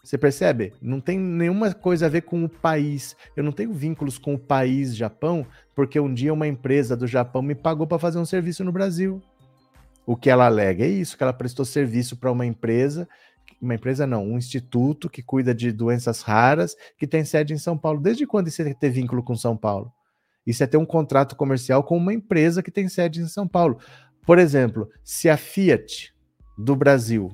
[0.03, 0.73] Você percebe?
[0.83, 3.17] Não tem nenhuma coisa a ver com o país.
[3.37, 7.41] Eu não tenho vínculos com o país Japão, porque um dia uma empresa do Japão
[7.41, 9.23] me pagou para fazer um serviço no Brasil.
[10.05, 13.09] O que ela alega é isso, que ela prestou serviço para uma empresa
[13.63, 17.79] uma empresa não, um instituto que cuida de doenças raras, que tem sede em São
[17.79, 18.01] Paulo.
[18.01, 19.93] Desde quando isso é ter vínculo com São Paulo?
[20.45, 23.79] Isso é ter um contrato comercial com uma empresa que tem sede em São Paulo.
[24.27, 26.13] Por exemplo, se a Fiat
[26.59, 27.31] do Brasil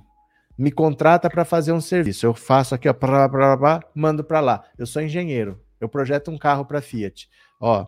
[0.59, 4.40] me contrata para fazer um serviço, eu faço aqui, ó, pra, pra, pra, mando para
[4.40, 4.64] lá.
[4.77, 7.31] Eu sou engenheiro, eu projeto um carro para Fiat.
[7.61, 7.87] Ó,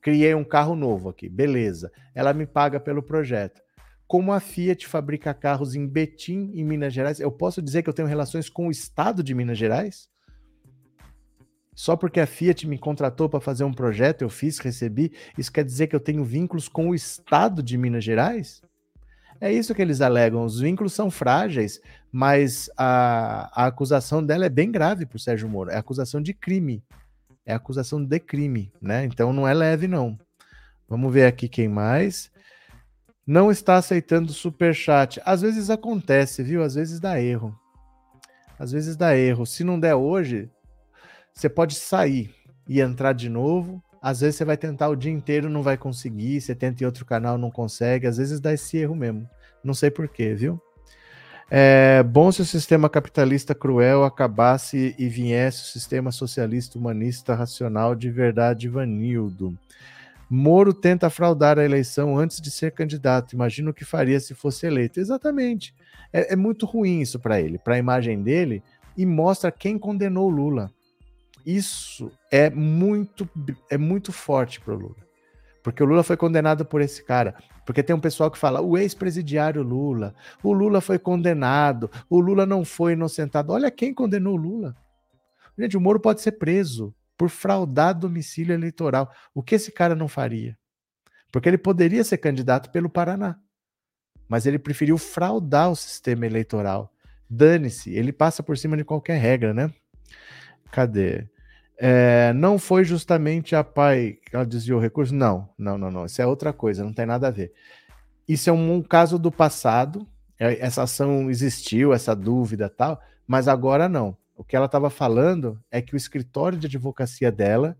[0.00, 1.90] criei um carro novo aqui, beleza.
[2.14, 3.60] Ela me paga pelo projeto.
[4.06, 7.94] Como a Fiat fabrica carros em Betim, em Minas Gerais, eu posso dizer que eu
[7.94, 10.08] tenho relações com o estado de Minas Gerais?
[11.74, 15.64] Só porque a Fiat me contratou para fazer um projeto, eu fiz, recebi, isso quer
[15.64, 18.62] dizer que eu tenho vínculos com o estado de Minas Gerais?
[19.40, 20.44] É isso que eles alegam.
[20.44, 25.48] Os vínculos são frágeis, mas a, a acusação dela é bem grave para o Sérgio
[25.48, 25.70] Moro.
[25.70, 26.82] É acusação de crime.
[27.44, 29.04] É acusação de crime, né?
[29.04, 30.18] Então não é leve, não.
[30.88, 32.30] Vamos ver aqui quem mais.
[33.26, 35.20] Não está aceitando super chat.
[35.24, 36.62] Às vezes acontece, viu?
[36.62, 37.56] Às vezes dá erro.
[38.58, 39.44] Às vezes dá erro.
[39.44, 40.50] Se não der hoje,
[41.34, 42.34] você pode sair
[42.68, 43.82] e entrar de novo.
[44.00, 46.40] Às vezes você vai tentar o dia inteiro, não vai conseguir.
[46.40, 48.06] Você tenta em outro canal, não consegue.
[48.06, 49.28] Às vezes dá esse erro mesmo.
[49.62, 50.60] Não sei porquê, viu?
[51.48, 57.94] É bom se o sistema capitalista cruel acabasse e viesse o sistema socialista humanista racional
[57.94, 59.56] de verdade, Vanildo.
[60.28, 63.32] Moro tenta fraudar a eleição antes de ser candidato.
[63.32, 64.98] Imagina o que faria se fosse eleito.
[64.98, 65.72] Exatamente.
[66.12, 68.60] É, é muito ruim isso para ele, para a imagem dele,
[68.96, 70.72] e mostra quem condenou Lula.
[71.46, 73.28] Isso é muito,
[73.70, 75.06] é muito forte para o Lula.
[75.62, 77.36] Porque o Lula foi condenado por esse cara.
[77.64, 82.44] Porque tem um pessoal que fala, o ex-presidiário Lula, o Lula foi condenado, o Lula
[82.44, 83.52] não foi inocentado.
[83.52, 84.76] Olha quem condenou o Lula.
[85.56, 89.10] Gente, o Moro pode ser preso por fraudar domicílio eleitoral.
[89.34, 90.58] O que esse cara não faria?
[91.32, 93.36] Porque ele poderia ser candidato pelo Paraná,
[94.28, 96.92] mas ele preferiu fraudar o sistema eleitoral.
[97.28, 99.72] Dane-se, ele passa por cima de qualquer regra, né?
[100.70, 101.26] Cadê?
[101.78, 105.14] É, não foi justamente a PAI que ela desviou o recurso?
[105.14, 106.06] Não, não, não, não.
[106.06, 107.52] Isso é outra coisa, não tem nada a ver.
[108.26, 110.06] Isso é um, um caso do passado.
[110.38, 114.16] É, essa ação existiu, essa dúvida tal, mas agora não.
[114.36, 117.76] O que ela estava falando é que o escritório de advocacia dela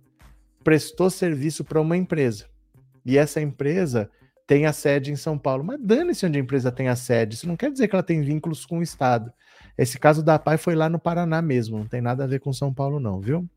[0.65, 2.47] prestou serviço para uma empresa.
[3.05, 4.11] E essa empresa
[4.47, 5.65] tem a sede em São Paulo.
[5.65, 7.35] Mas dane-se onde a empresa tem a sede.
[7.35, 9.33] Isso não quer dizer que ela tem vínculos com o Estado.
[9.77, 11.79] Esse caso da PAI foi lá no Paraná mesmo.
[11.79, 13.49] Não tem nada a ver com São Paulo, não, viu?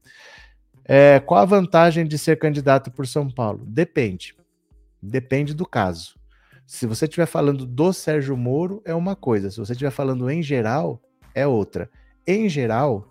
[0.85, 3.63] É, qual a vantagem de ser candidato por São Paulo?
[3.65, 4.35] Depende.
[5.01, 6.19] Depende do caso.
[6.65, 9.49] Se você estiver falando do Sérgio Moro, é uma coisa.
[9.49, 11.01] Se você estiver falando em geral,
[11.33, 11.89] é outra
[12.29, 13.07] em geral,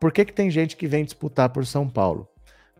[0.00, 2.28] por que, que tem gente que vem disputar por São Paulo?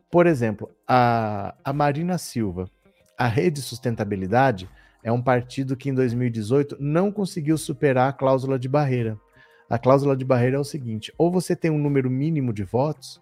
[0.09, 2.71] Por exemplo, a, a Marina Silva,
[3.19, 4.71] a Rede Sustentabilidade,
[5.03, 9.19] é um partido que em 2018 não conseguiu superar a cláusula de barreira.
[9.69, 13.21] A cláusula de barreira é o seguinte: ou você tem um número mínimo de votos,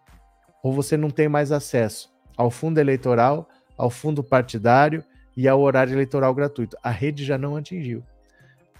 [0.62, 5.02] ou você não tem mais acesso ao fundo eleitoral, ao fundo partidário
[5.34, 6.76] e ao horário eleitoral gratuito.
[6.82, 8.02] A rede já não atingiu.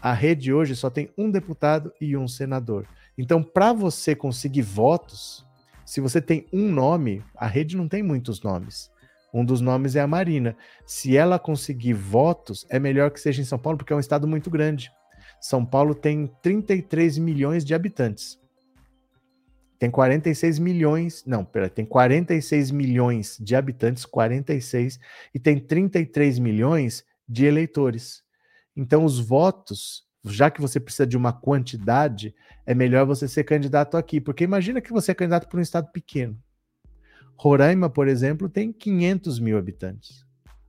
[0.01, 2.87] A rede hoje só tem um deputado e um senador.
[3.17, 5.47] Então, para você conseguir votos,
[5.85, 8.91] se você tem um nome, a rede não tem muitos nomes.
[9.37, 10.57] Um dos nomes é a Marina.
[10.87, 14.27] Se ela conseguir votos, é melhor que seja em São Paulo, porque é um estado
[14.27, 14.91] muito grande.
[15.39, 18.41] São Paulo tem 33 milhões de habitantes.
[19.79, 24.99] Tem 46 milhões, não, pera, tem 46 milhões de habitantes, 46,
[25.35, 28.23] e tem 33 milhões de eleitores.
[28.75, 33.97] Então, os votos já que você precisa de uma quantidade, é melhor você ser candidato
[33.97, 34.21] aqui.
[34.21, 36.37] Porque imagina que você é candidato para um estado pequeno.
[37.37, 40.25] Roraima, por exemplo, tem 500 mil habitantes.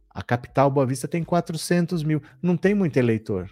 [0.09, 2.21] A capital Boa Vista tem 400 mil.
[2.41, 3.49] Não tem muito eleitor.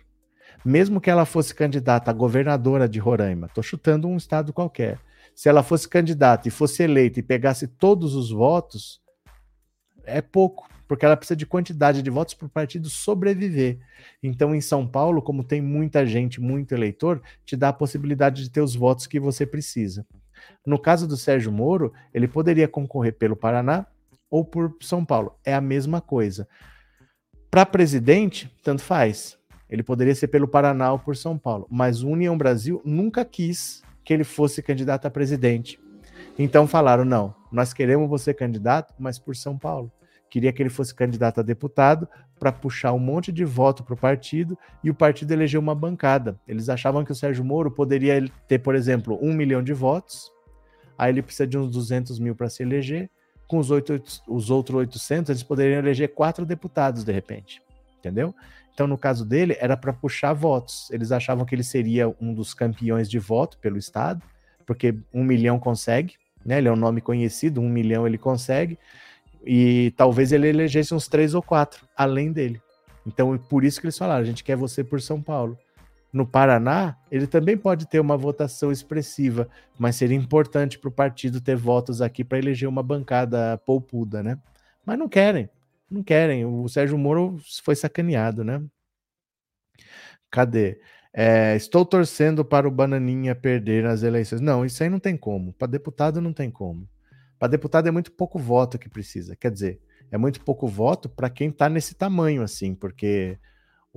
[0.64, 5.00] Mesmo que ela fosse candidata a governadora de Roraima, estou chutando um estado qualquer.
[5.36, 9.00] Se ela fosse candidata e fosse eleita e pegasse todos os votos,
[10.06, 13.80] é pouco porque ela precisa de quantidade de votos para o partido sobreviver.
[14.22, 18.50] Então, em São Paulo, como tem muita gente, muito eleitor, te dá a possibilidade de
[18.50, 20.06] ter os votos que você precisa.
[20.66, 23.86] No caso do Sérgio Moro, ele poderia concorrer pelo Paraná
[24.30, 25.38] ou por São Paulo.
[25.44, 26.48] É a mesma coisa.
[27.50, 29.38] Para presidente, tanto faz.
[29.70, 31.68] Ele poderia ser pelo Paraná ou por São Paulo.
[31.70, 35.80] Mas o União Brasil nunca quis que ele fosse candidato a presidente.
[36.38, 39.92] Então falaram: não, nós queremos você candidato, mas por São Paulo
[40.36, 43.98] queria que ele fosse candidato a deputado para puxar um monte de voto para o
[43.98, 46.38] partido e o partido elegeu uma bancada.
[46.46, 50.30] Eles achavam que o Sérgio Moro poderia ter, por exemplo, um milhão de votos,
[50.98, 53.10] aí ele precisa de uns 200 mil para se eleger,
[53.48, 57.62] com os, 8, os outros 800 eles poderiam eleger quatro deputados de repente,
[58.00, 58.34] entendeu?
[58.74, 60.92] Então, no caso dele, era para puxar votos.
[60.92, 64.22] Eles achavam que ele seria um dos campeões de voto pelo Estado,
[64.66, 66.58] porque um milhão consegue, né?
[66.58, 68.78] Ele é um nome conhecido, um milhão ele consegue,
[69.46, 72.62] e talvez ele elegesse uns três ou quatro além dele.
[73.08, 75.58] Então, por isso que eles falaram: a gente quer você por São Paulo.
[76.16, 81.42] No Paraná, ele também pode ter uma votação expressiva, mas seria importante para o partido
[81.42, 84.40] ter votos aqui para eleger uma bancada poupuda, né?
[84.86, 85.50] Mas não querem,
[85.92, 86.46] não querem.
[86.46, 88.64] O Sérgio Moro foi sacaneado, né?
[90.32, 90.80] Cadê?
[91.14, 94.40] É, estou torcendo para o Bananinha perder nas eleições.
[94.40, 95.52] Não, isso aí não tem como.
[95.52, 96.88] Para deputado não tem como.
[97.38, 99.36] Para deputado é muito pouco voto que precisa.
[99.36, 103.38] Quer dizer, é muito pouco voto para quem está nesse tamanho, assim, porque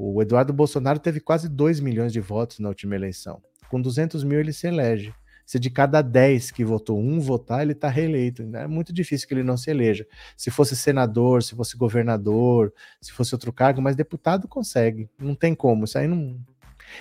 [0.01, 3.43] o Eduardo Bolsonaro teve quase 2 milhões de votos na última eleição.
[3.69, 5.13] Com 200 mil ele se elege.
[5.45, 8.43] Se de cada 10 que votou um votar, ele está reeleito.
[8.55, 10.07] É muito difícil que ele não se eleja.
[10.37, 15.11] Se fosse senador, se fosse governador, se fosse outro cargo, mas deputado consegue.
[15.19, 15.85] Não tem como.
[15.85, 16.39] Isso aí não.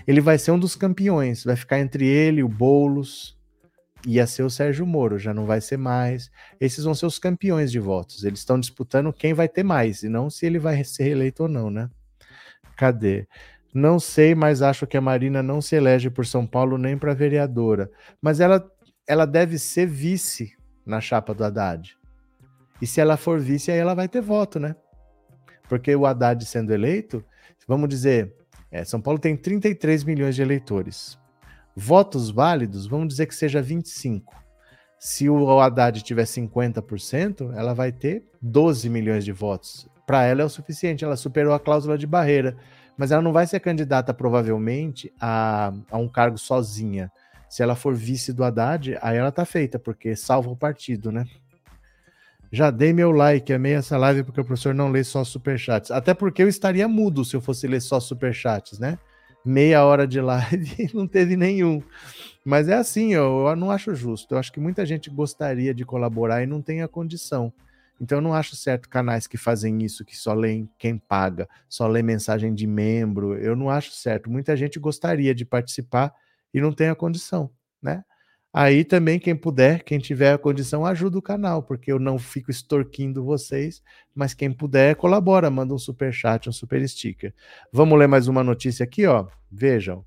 [0.08, 1.44] Ele vai ser um dos campeões.
[1.44, 3.38] Vai ficar entre ele, o Boulos,
[4.08, 6.32] ia ser o Sérgio Moro, já não vai ser mais.
[6.60, 8.24] Esses vão ser os campeões de votos.
[8.24, 11.50] Eles estão disputando quem vai ter mais, e não se ele vai ser reeleito ou
[11.50, 11.90] não, né?
[12.78, 13.28] Cadê?
[13.74, 17.14] Não sei, mas acho que a Marina não se elege por São Paulo nem para
[17.14, 17.92] vereadora.
[18.22, 18.64] Mas ela,
[19.08, 20.54] ela deve ser vice
[20.86, 21.98] na chapa do Haddad.
[22.82, 24.76] E se ela for vice, aí ela vai ter voto, né?
[25.68, 27.26] Porque o Haddad sendo eleito,
[27.68, 28.34] vamos dizer,
[28.72, 31.20] é, São Paulo tem 33 milhões de eleitores.
[31.76, 34.36] Votos válidos, vamos dizer que seja 25.
[35.00, 40.46] Se o Haddad tiver 50%, ela vai ter 12 milhões de votos para ela é
[40.46, 42.56] o suficiente, ela superou a cláusula de barreira.
[42.98, 47.12] Mas ela não vai ser candidata, provavelmente, a, a um cargo sozinha.
[47.48, 51.26] Se ela for vice do Haddad, aí ela tá feita, porque salva o partido, né?
[52.52, 55.92] Já dei meu like, amei essa live porque o professor não lê só superchats.
[55.92, 58.98] Até porque eu estaria mudo se eu fosse ler só superchats, né?
[59.44, 61.84] Meia hora de live não teve nenhum.
[62.46, 64.34] Mas é assim, eu, eu não acho justo.
[64.34, 67.52] Eu acho que muita gente gostaria de colaborar e não tem a condição.
[68.00, 71.88] Então eu não acho certo canais que fazem isso, que só leem quem paga, só
[71.88, 73.36] lê mensagem de membro.
[73.38, 74.30] Eu não acho certo.
[74.30, 76.14] Muita gente gostaria de participar
[76.54, 77.50] e não tem a condição,
[77.82, 78.04] né?
[78.54, 82.50] Aí também, quem puder, quem tiver a condição, ajuda o canal, porque eu não fico
[82.50, 83.84] extorquindo vocês,
[84.16, 87.34] mas quem puder, colabora, manda um super chat, um super sticker.
[87.72, 89.28] Vamos ler mais uma notícia aqui, ó.
[89.52, 90.04] Vejam.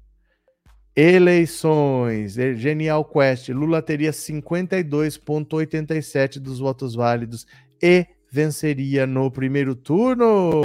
[0.97, 2.35] Eleições.
[2.35, 3.51] Genial Quest.
[3.51, 7.47] Lula teria 52,87 dos votos válidos
[7.83, 10.63] e venceria no primeiro turno.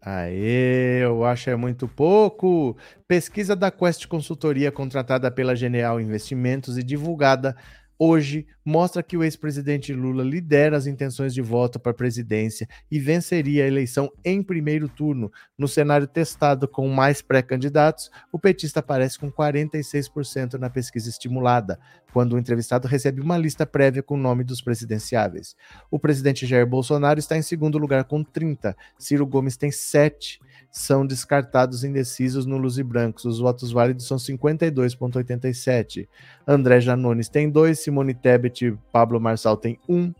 [0.00, 2.76] Aê, eu acho é muito pouco.
[3.08, 7.56] Pesquisa da Quest Consultoria, contratada pela Genial Investimentos e divulgada
[7.98, 12.98] hoje mostra que o ex-presidente Lula lidera as intenções de voto para a presidência e
[12.98, 15.30] venceria a eleição em primeiro turno.
[15.56, 21.78] No cenário testado com mais pré-candidatos, o petista aparece com 46% na pesquisa estimulada,
[22.12, 25.56] quando o entrevistado recebe uma lista prévia com o nome dos presidenciáveis.
[25.90, 30.40] O presidente Jair Bolsonaro está em segundo lugar com 30, Ciro Gomes tem 7
[30.76, 33.24] são descartados indecisos nulos e brancos.
[33.24, 36.06] Os votos válidos são 52,87.
[36.46, 39.96] André Janones tem 2, Simone Tebet e Pablo Marçal tem 1.
[39.96, 40.14] Um.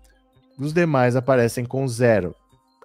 [0.59, 2.35] Os demais aparecem com zero.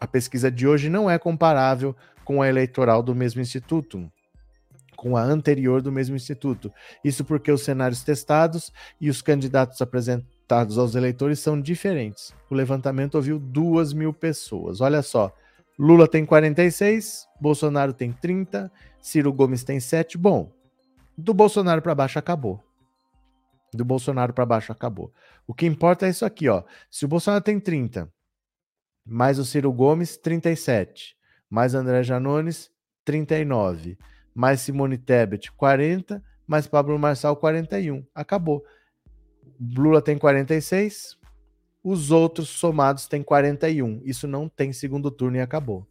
[0.01, 4.11] A pesquisa de hoje não é comparável com a eleitoral do mesmo instituto,
[4.97, 6.73] com a anterior do mesmo instituto.
[7.01, 12.33] Isso porque os cenários testados e os candidatos apresentados aos eleitores são diferentes.
[12.49, 14.81] O levantamento ouviu duas mil pessoas.
[14.81, 15.33] Olha só,
[15.81, 18.71] Lula tem 46, Bolsonaro tem 30,
[19.01, 20.15] Ciro Gomes tem 7.
[20.15, 20.53] Bom,
[21.17, 22.63] do Bolsonaro para baixo acabou.
[23.73, 25.11] Do Bolsonaro para baixo acabou.
[25.47, 26.63] O que importa é isso aqui, ó.
[26.87, 28.07] Se o Bolsonaro tem 30,
[29.03, 31.17] mais o Ciro Gomes 37,
[31.49, 32.69] mais André Janones
[33.03, 33.97] 39,
[34.35, 38.05] mais Simone Tebet 40, mais Pablo Marçal 41.
[38.13, 38.63] Acabou.
[39.59, 41.17] Lula tem 46,
[41.83, 44.01] os outros somados têm 41.
[44.03, 45.87] Isso não tem segundo turno e acabou.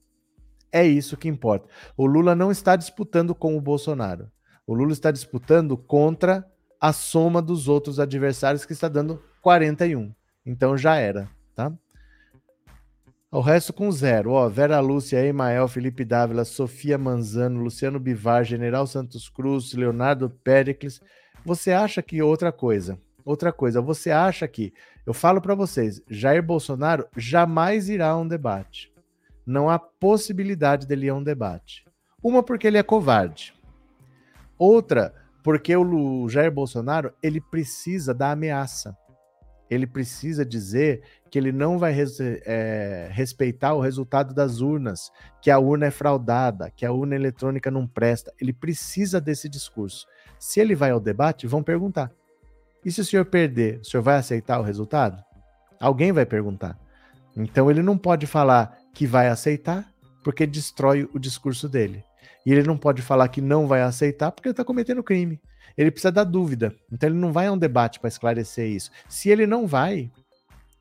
[0.73, 1.69] É isso que importa.
[1.97, 4.31] O Lula não está disputando com o Bolsonaro.
[4.67, 6.47] O Lula está disputando contra
[6.81, 10.15] a soma dos outros adversários que está dando 41.
[10.47, 11.73] Então já era, tá?
[13.33, 14.33] O resto com zero.
[14.33, 21.01] Ó, Vera Lúcia, Emael, Felipe Dávila, Sofia Manzano, Luciano Bivar, General Santos Cruz, Leonardo Pericles.
[21.45, 22.99] Você acha que outra coisa?
[23.25, 24.73] Outra coisa, você acha que
[25.11, 28.93] eu falo para vocês, Jair Bolsonaro jamais irá a um debate.
[29.45, 31.85] Não há possibilidade dele ir a um debate.
[32.23, 33.53] Uma porque ele é covarde.
[34.57, 38.97] Outra Porque o Jair Bolsonaro, ele precisa da ameaça.
[39.69, 45.11] Ele precisa dizer que ele não vai res, é, respeitar o resultado das urnas,
[45.43, 48.33] que a urna é fraudada, que a urna eletrônica não presta.
[48.41, 50.07] Ele precisa desse discurso.
[50.39, 52.13] Se ele vai ao debate, vão perguntar.
[52.85, 55.23] E se o senhor perder, o senhor vai aceitar o resultado?
[55.79, 56.79] Alguém vai perguntar.
[57.37, 59.87] Então ele não pode falar que vai aceitar,
[60.25, 62.05] porque destrói o discurso dele.
[62.45, 65.41] E ele não pode falar que não vai aceitar, porque ele está cometendo crime.
[65.77, 66.75] Ele precisa da dúvida.
[66.91, 68.91] Então ele não vai a um debate para esclarecer isso.
[69.09, 70.11] Se ele não vai,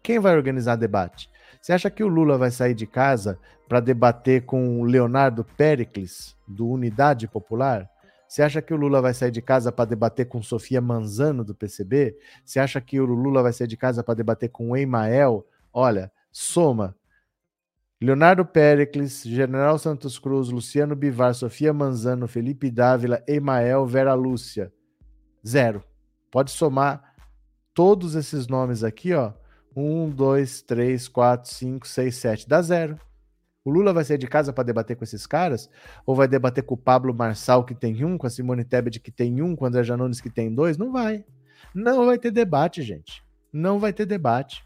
[0.02, 1.30] quem vai organizar debate?
[1.62, 3.38] Você acha que o Lula vai sair de casa
[3.68, 7.90] para debater com o Leonardo Pericles, do Unidade Popular?
[8.30, 11.56] Você acha que o Lula vai sair de casa para debater com Sofia Manzano, do
[11.56, 12.16] PCB?
[12.46, 15.48] Você acha que o Lula vai sair de casa para debater com o Emael?
[15.74, 16.96] Olha, soma.
[18.00, 24.72] Leonardo Pericles, General Santos Cruz, Luciano Bivar, Sofia Manzano, Felipe Dávila, Emael, Vera Lúcia.
[25.46, 25.84] Zero.
[26.30, 27.16] Pode somar
[27.74, 29.34] todos esses nomes aqui, ó.
[29.76, 32.48] Um, dois, três, quatro, cinco, seis, sete.
[32.48, 32.96] Dá zero.
[33.64, 35.70] O Lula vai sair de casa para debater com esses caras?
[36.06, 39.12] Ou vai debater com o Pablo Marçal, que tem um, com a Simone Tebet, que
[39.12, 40.78] tem um, com o André Janones, que tem dois?
[40.78, 41.26] Não vai.
[41.76, 43.24] Não vai ter debate, gente.
[43.52, 44.64] Não vai ter debate.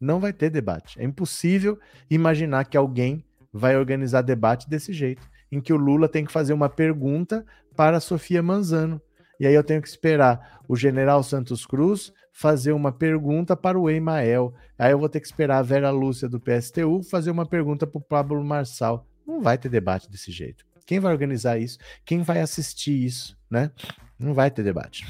[0.00, 1.00] Não vai ter debate.
[1.00, 1.78] É impossível
[2.08, 6.52] imaginar que alguém vai organizar debate desse jeito, em que o Lula tem que fazer
[6.52, 7.44] uma pergunta
[7.74, 9.00] para a Sofia Manzano.
[9.40, 13.88] E aí eu tenho que esperar o general Santos Cruz fazer uma pergunta para o
[13.88, 14.52] Emael.
[14.78, 17.98] Aí eu vou ter que esperar a Vera Lúcia do PSTU fazer uma pergunta para
[17.98, 19.06] o Pablo Marçal.
[19.26, 20.62] Não vai ter debate desse jeito.
[20.84, 21.78] Quem vai organizar isso?
[22.04, 23.70] Quem vai assistir isso, né?
[24.18, 25.06] Não vai ter debate.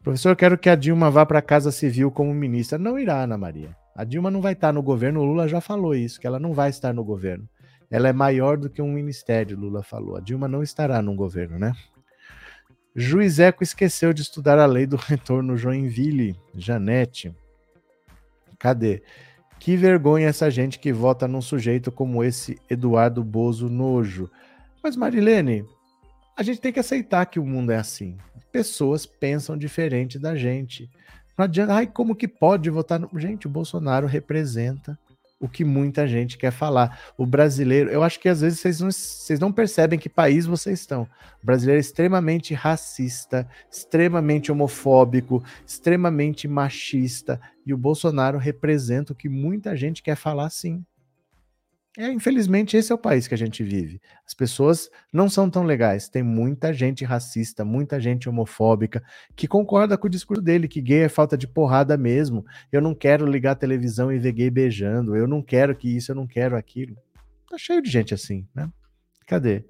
[0.00, 2.78] Professor, quero que a Dilma vá para a Casa Civil como ministra.
[2.78, 3.76] Não irá, Ana Maria.
[3.92, 5.20] A Dilma não vai estar no governo.
[5.20, 7.48] O Lula já falou isso, que ela não vai estar no governo.
[7.90, 10.16] Ela é maior do que um ministério, Lula falou.
[10.16, 11.72] A Dilma não estará no governo, né?
[12.94, 16.36] Juizeco esqueceu de estudar a lei do retorno Joinville.
[16.54, 17.34] Janete.
[18.58, 19.02] Cadê?
[19.58, 24.30] Que vergonha essa gente que vota num sujeito como esse Eduardo Bozo Nojo.
[24.82, 25.64] Mas, Marilene,
[26.36, 28.18] a gente tem que aceitar que o mundo é assim.
[28.50, 30.90] Pessoas pensam diferente da gente.
[31.38, 33.08] Não adianta, ai, como que pode votar no.
[33.18, 34.98] Gente, o Bolsonaro representa
[35.42, 37.00] o que muita gente quer falar.
[37.18, 40.78] O brasileiro, eu acho que às vezes vocês não, vocês não percebem que país vocês
[40.78, 41.02] estão.
[41.42, 49.28] O brasileiro é extremamente racista, extremamente homofóbico, extremamente machista, e o Bolsonaro representa o que
[49.28, 50.84] muita gente quer falar sim.
[51.98, 54.00] É, infelizmente, esse é o país que a gente vive.
[54.26, 56.08] As pessoas não são tão legais.
[56.08, 59.02] Tem muita gente racista, muita gente homofóbica
[59.36, 62.46] que concorda com o discurso dele, que gay é falta de porrada mesmo.
[62.70, 65.14] Eu não quero ligar a televisão e ver gay beijando.
[65.14, 66.96] Eu não quero que isso, eu não quero aquilo.
[67.50, 68.70] Tá cheio de gente assim, né?
[69.26, 69.62] Cadê?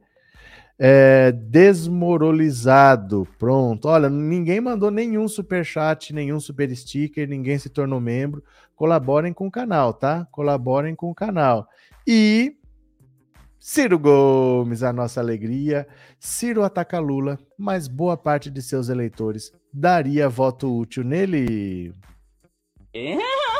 [0.79, 3.27] É, desmoralizado.
[3.37, 3.89] Pronto.
[3.89, 8.45] Olha, ninguém mandou nenhum super chat, nenhum super sticker, ninguém se tornou membro.
[8.77, 10.25] Colaborem com o canal, tá?
[10.31, 11.69] Colaborem com o canal.
[12.07, 12.57] E
[13.59, 15.87] Ciro Gomes, a nossa alegria.
[16.19, 21.93] Ciro ataca Lula, mas boa parte de seus eleitores daria voto útil nele.
[22.93, 23.52] É?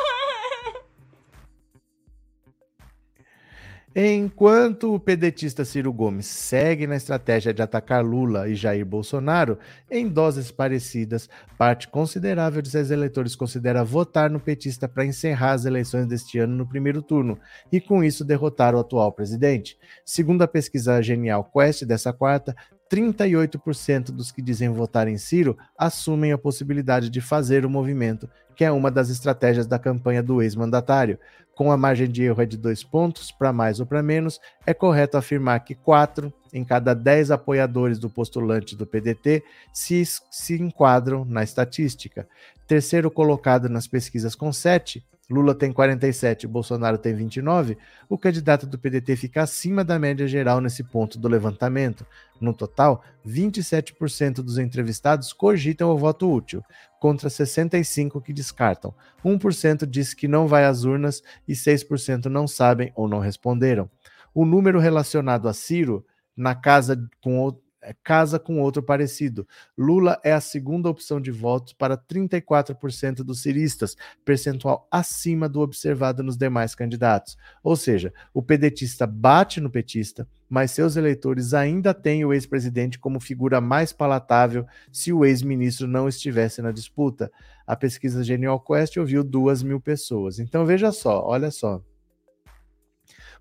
[3.95, 10.09] Enquanto o pedetista Ciro Gomes segue na estratégia de atacar Lula e Jair Bolsonaro, em
[10.09, 11.29] doses parecidas,
[11.59, 16.55] parte considerável de seus eleitores considera votar no petista para encerrar as eleições deste ano
[16.55, 17.37] no primeiro turno
[17.71, 19.77] e, com isso, derrotar o atual presidente.
[20.03, 22.55] Segundo a pesquisa Genial Quest dessa quarta,
[22.93, 28.63] 38% dos que dizem votar em Ciro assumem a possibilidade de fazer o movimento, que
[28.63, 31.17] é uma das estratégias da campanha do ex-mandatário.
[31.55, 34.73] Com a margem de erro é de dois pontos, para mais ou para menos, é
[34.73, 41.25] correto afirmar que quatro em cada dez apoiadores do postulante do PDT se, se enquadram
[41.25, 42.27] na estatística.
[42.67, 47.77] Terceiro colocado nas pesquisas com sete, Lula tem 47, Bolsonaro tem 29,
[48.09, 52.05] o candidato do PDT fica acima da média geral nesse ponto do levantamento.
[52.41, 56.61] No total, 27% dos entrevistados cogitam o voto útil,
[57.03, 58.95] contra 65% que descartam.
[59.25, 63.91] 1% diz que não vai às urnas e 6% não sabem ou não responderam.
[64.33, 69.45] O número relacionado a Ciro, na casa com é, casa com outro parecido.
[69.77, 76.23] Lula é a segunda opção de votos para 34% dos ciristas, percentual acima do observado
[76.23, 77.35] nos demais candidatos.
[77.61, 83.19] Ou seja, o pedetista bate no petista, mas seus eleitores ainda têm o ex-presidente como
[83.19, 87.31] figura mais palatável se o ex-ministro não estivesse na disputa.
[87.65, 90.37] A pesquisa Genial Quest ouviu duas mil pessoas.
[90.37, 91.81] Então veja só, olha só.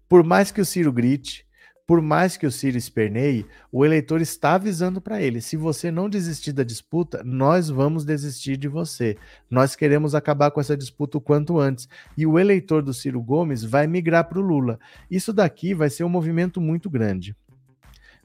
[0.08, 1.46] Por mais que o Ciro grite,
[1.92, 6.08] por mais que o Ciro esperneie, o eleitor está avisando para ele: se você não
[6.08, 9.14] desistir da disputa, nós vamos desistir de você.
[9.50, 11.86] Nós queremos acabar com essa disputa o quanto antes.
[12.16, 14.80] E o eleitor do Ciro Gomes vai migrar para o Lula.
[15.10, 17.36] Isso daqui vai ser um movimento muito grande.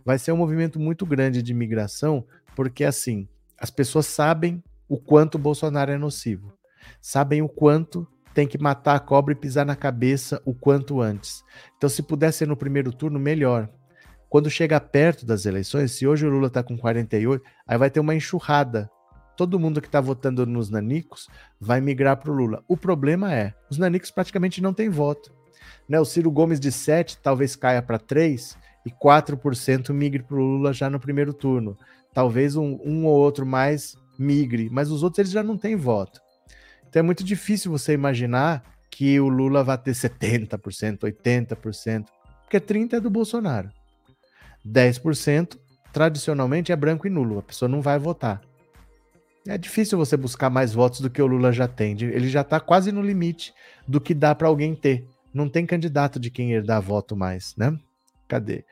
[0.05, 2.23] Vai ser um movimento muito grande de migração,
[2.55, 3.27] porque assim,
[3.59, 6.53] as pessoas sabem o quanto Bolsonaro é nocivo,
[7.01, 8.07] sabem o quanto
[8.37, 11.43] tem que matar a cobra e pisar na cabeça o quanto antes.
[11.75, 13.67] Então, se puder ser no primeiro turno, melhor.
[14.29, 17.99] Quando chega perto das eleições, se hoje o Lula está com 48, aí vai ter
[17.99, 18.91] uma enxurrada.
[19.35, 21.27] Todo mundo que está votando nos nanicos
[21.59, 22.63] vai migrar para o Lula.
[22.67, 25.33] O problema é, os nanicos praticamente não têm voto.
[25.89, 25.99] Né?
[25.99, 30.73] O Ciro Gomes de 7 talvez caia para 3 e 4% migre para o Lula
[30.73, 31.75] já no primeiro turno.
[32.13, 36.26] Talvez um, um ou outro mais migre, mas os outros eles já não têm voto.
[36.89, 42.05] Então é muito difícil você imaginar que o Lula vai ter 70%, 80%,
[42.43, 43.69] porque 30% é do Bolsonaro.
[44.65, 45.57] 10%
[45.93, 48.41] tradicionalmente é branco e nulo, a pessoa não vai votar.
[49.47, 51.93] É difícil você buscar mais votos do que o Lula já tem.
[52.01, 53.53] Ele já está quase no limite
[53.87, 55.07] do que dá para alguém ter.
[55.33, 57.77] Não tem candidato de quem herdar voto mais, né?
[58.27, 58.65] Cadê?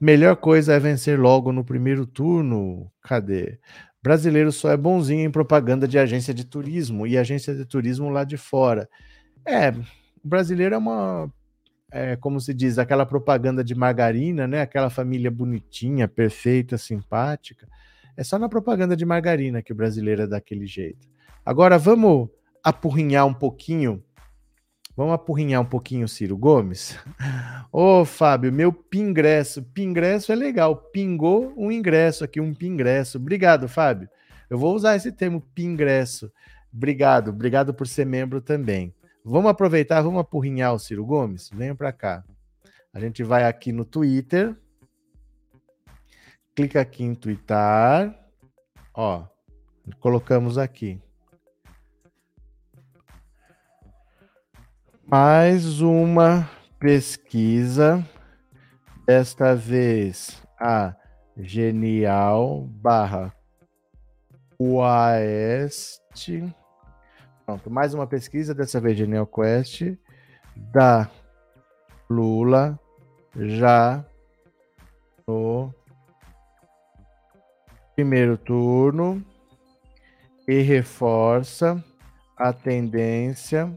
[0.00, 2.90] Melhor coisa é vencer logo no primeiro turno.
[3.02, 3.58] Cadê?
[4.02, 8.24] Brasileiro só é bonzinho em propaganda de agência de turismo e agência de turismo lá
[8.24, 8.88] de fora.
[9.44, 11.32] É, o brasileiro é uma,
[11.90, 14.60] é, como se diz, aquela propaganda de margarina, né?
[14.60, 17.66] Aquela família bonitinha, perfeita, simpática.
[18.16, 21.08] É só na propaganda de margarina que o brasileiro é daquele jeito.
[21.44, 22.28] Agora vamos
[22.62, 24.02] apurrinhar um pouquinho
[24.98, 26.98] Vamos apurrinhar um pouquinho o Ciro Gomes?
[27.70, 29.62] Ô, Fábio, meu pingresso.
[29.62, 30.74] Pingresso é legal.
[30.74, 33.16] Pingou um ingresso aqui, um pingresso.
[33.16, 34.08] Obrigado, Fábio.
[34.50, 36.32] Eu vou usar esse termo pingresso.
[36.74, 38.92] Obrigado, obrigado por ser membro também.
[39.24, 41.48] Vamos aproveitar, vamos apurrinhar o Ciro Gomes?
[41.54, 42.24] Venha para cá.
[42.92, 44.56] A gente vai aqui no Twitter.
[46.56, 48.18] Clica aqui em twittar.
[48.92, 49.22] Ó,
[50.00, 51.00] colocamos aqui.
[55.10, 56.46] Mais uma
[56.78, 58.06] pesquisa,
[59.06, 60.94] desta vez a
[61.34, 63.32] Genial barra
[64.58, 66.28] Quest.
[67.46, 69.96] Pronto, mais uma pesquisa, dessa vez Genial Quest,
[70.54, 71.10] da
[72.10, 72.78] Lula
[73.34, 74.04] já
[75.26, 75.72] no
[77.94, 79.24] primeiro turno
[80.46, 81.82] e reforça
[82.36, 83.72] a tendência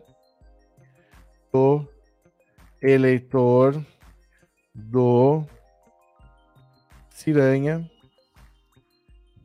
[1.51, 1.85] do
[2.81, 3.83] eleitor
[4.73, 5.43] do
[7.09, 7.89] Ciranha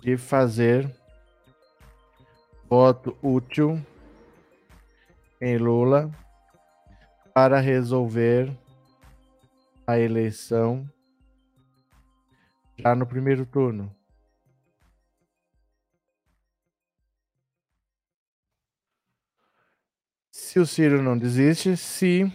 [0.00, 0.94] de fazer
[2.68, 3.80] voto útil
[5.40, 6.10] em Lula
[7.34, 8.56] para resolver
[9.86, 10.88] a eleição
[12.76, 13.95] já no primeiro turno.
[20.56, 22.32] Se o Ciro não desiste, se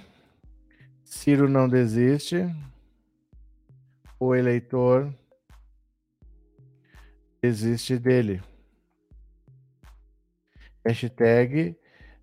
[1.03, 2.35] Ciro não desiste,
[4.19, 5.11] o eleitor
[7.41, 8.39] desiste dele.
[10.85, 11.75] Hashtag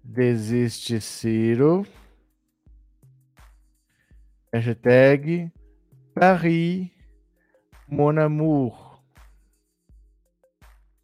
[0.04, 1.84] desiste Ciro.
[4.52, 5.50] Hashtag
[6.14, 6.92] Paris
[7.88, 8.87] Mon amour.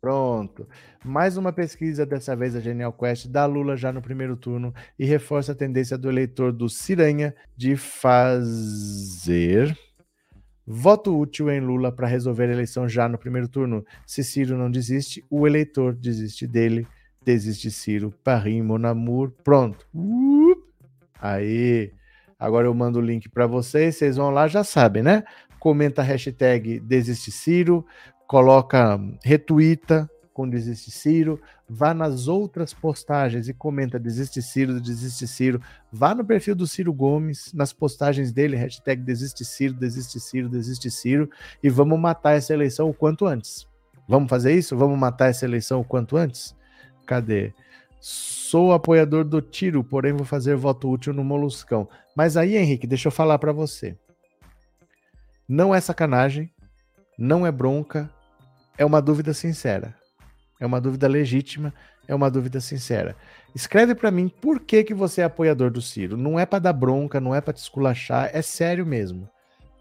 [0.04, 0.68] Pronto.
[1.02, 5.06] Mais uma pesquisa, dessa vez a Genial Quest, da Lula já no primeiro turno e
[5.06, 8.94] reforça a tendência do eleitor do Ciranha de fazer
[10.66, 13.82] voto útil em Lula para resolver a eleição já no primeiro turno.
[14.06, 16.86] Se Ciro não desiste, o eleitor desiste dele.
[17.24, 19.32] Desiste Ciro, Paris, Mon amour.
[19.42, 19.86] Pronto.
[19.94, 20.54] Uh!
[21.18, 21.94] Aí.
[22.38, 25.24] Agora eu mando o link para vocês, vocês vão lá, já sabem, né?
[25.58, 27.86] Comenta a hashtag Desiste Ciro,
[28.26, 35.60] coloca, retuita com Desiste Ciro, vá nas outras postagens e comenta Desiste Ciro, Desiste Ciro,
[35.92, 40.90] vá no perfil do Ciro Gomes, nas postagens dele, hashtag Desiste Ciro, Desiste Ciro, Desiste
[40.90, 41.30] Ciro,
[41.62, 43.66] e vamos matar essa eleição o quanto antes.
[44.08, 44.76] Vamos fazer isso?
[44.76, 46.54] Vamos matar essa eleição o quanto antes?
[47.06, 47.54] Cadê?
[48.00, 51.88] Sou apoiador do tiro, porém vou fazer voto útil no Moluscão.
[52.14, 53.96] Mas aí, Henrique, deixa eu falar para você.
[55.48, 56.50] Não é sacanagem,
[57.18, 58.10] não é bronca,
[58.76, 59.94] é uma dúvida sincera.
[60.60, 61.74] É uma dúvida legítima,
[62.06, 63.16] é uma dúvida sincera.
[63.54, 66.16] Escreve para mim por que, que você é apoiador do Ciro.
[66.16, 69.28] Não é para dar bronca, não é para te esculachar, é sério mesmo.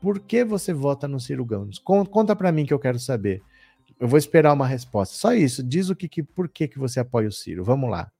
[0.02, 1.80] Por que você vota no Ciro Gomes?
[1.80, 3.42] Conta para mim que eu quero saber.
[4.00, 5.16] Eu vou esperar uma resposta.
[5.16, 5.64] Só isso.
[5.64, 7.64] Diz o que, que por que, que você apoia o Ciro.
[7.64, 8.12] Vamos lá.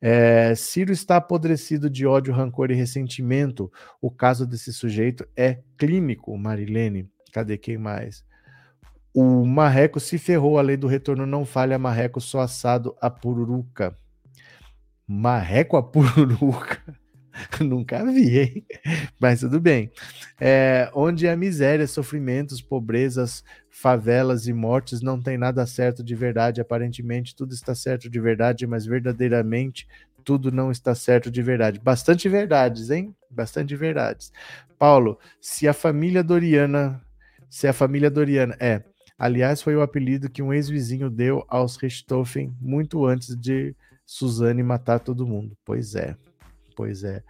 [0.00, 3.70] É, Ciro está apodrecido de ódio, rancor e ressentimento.
[4.00, 7.08] O caso desse sujeito é clínico, Marilene.
[7.32, 8.24] Cadê quem mais?
[9.14, 13.96] O Marreco se ferrou, a lei do retorno não falha, Marreco só assado a pururuca.
[15.06, 16.80] Marreco a pururuca.
[17.60, 18.66] Nunca vi, hein?
[19.18, 19.90] Mas tudo bem.
[20.40, 26.60] É, onde a miséria, sofrimentos, pobrezas, favelas e mortes não tem nada certo de verdade.
[26.60, 29.86] Aparentemente tudo está certo de verdade, mas verdadeiramente
[30.24, 31.80] tudo não está certo de verdade.
[31.80, 33.14] Bastante verdades, hein?
[33.30, 34.32] Bastante verdades.
[34.78, 37.00] Paulo, se a família Doriana,
[37.48, 38.82] se a família Doriana é,
[39.18, 43.74] aliás, foi o apelido que um ex-vizinho deu aos Richthofen muito antes de
[44.06, 45.56] Suzane matar todo mundo.
[45.64, 46.16] Pois é.
[46.76, 47.22] Pois é.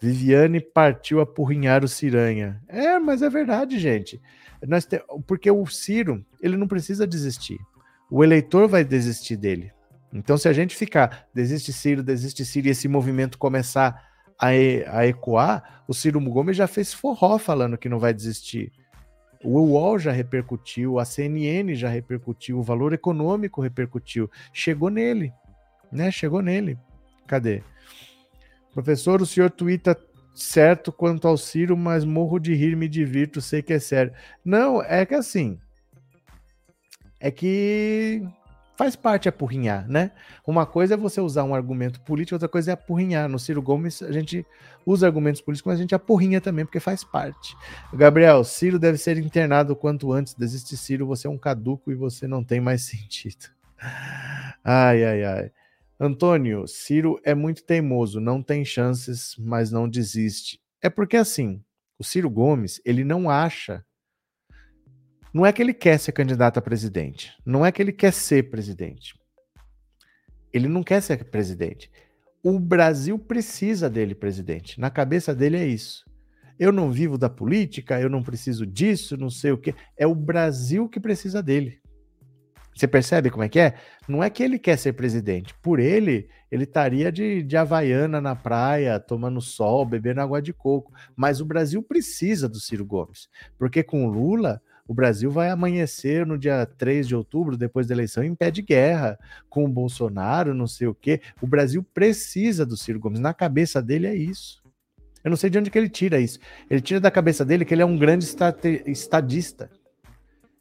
[0.00, 2.60] Viviane partiu a porrinhar o Ciranha.
[2.68, 4.20] É, mas é verdade, gente.
[4.66, 5.02] Nós te...
[5.26, 7.58] Porque o Ciro, ele não precisa desistir.
[8.10, 9.72] O eleitor vai desistir dele.
[10.12, 14.02] Então, se a gente ficar, desiste Ciro, desiste Ciro, e esse movimento começar
[14.38, 14.84] a, e...
[14.86, 18.72] a ecoar, o Ciro Gomes já fez forró falando que não vai desistir.
[19.46, 24.28] O UOL já repercutiu, a CNN já repercutiu, o valor econômico repercutiu.
[24.52, 25.32] Chegou nele,
[25.92, 26.10] né?
[26.10, 26.76] Chegou nele.
[27.28, 27.62] Cadê?
[28.74, 29.96] Professor, o senhor tuita
[30.34, 34.12] certo quanto ao Ciro, mas morro de rir, me divirto, sei que é sério.
[34.44, 35.58] Não, é que assim.
[37.20, 38.22] É que
[38.76, 40.10] faz parte apurrinhar, né?
[40.46, 43.28] Uma coisa é você usar um argumento político, outra coisa é apurrinhar.
[43.28, 44.44] No Ciro Gomes, a gente
[44.84, 47.56] usa argumentos políticos, mas a gente apurrinha também, porque faz parte.
[47.92, 50.34] Gabriel, Ciro deve ser internado quanto antes.
[50.34, 53.46] Desiste, Ciro, você é um caduco e você não tem mais sentido.
[54.62, 55.50] Ai, ai, ai.
[55.98, 60.60] Antônio, Ciro é muito teimoso, não tem chances, mas não desiste.
[60.82, 61.62] É porque assim,
[61.98, 63.82] o Ciro Gomes, ele não acha.
[65.36, 67.36] Não é que ele quer ser candidato a presidente.
[67.44, 69.14] Não é que ele quer ser presidente.
[70.50, 71.90] Ele não quer ser presidente.
[72.42, 74.80] O Brasil precisa dele presidente.
[74.80, 76.06] Na cabeça dele é isso.
[76.58, 79.74] Eu não vivo da política, eu não preciso disso, não sei o quê.
[79.94, 81.82] É o Brasil que precisa dele.
[82.74, 83.74] Você percebe como é que é?
[84.08, 85.54] Não é que ele quer ser presidente.
[85.60, 90.94] Por ele, ele estaria de, de havaiana na praia, tomando sol, bebendo água de coco.
[91.14, 93.28] Mas o Brasil precisa do Ciro Gomes.
[93.58, 97.94] Porque com o Lula, o Brasil vai amanhecer no dia 3 de outubro, depois da
[97.94, 99.18] eleição, em pé de guerra.
[99.48, 101.20] Com o Bolsonaro, não sei o quê.
[101.40, 103.18] O Brasil precisa do Ciro Gomes.
[103.18, 104.62] Na cabeça dele é isso.
[105.24, 106.38] Eu não sei de onde que ele tira isso.
[106.70, 108.24] Ele tira da cabeça dele que ele é um grande
[108.86, 109.68] estadista.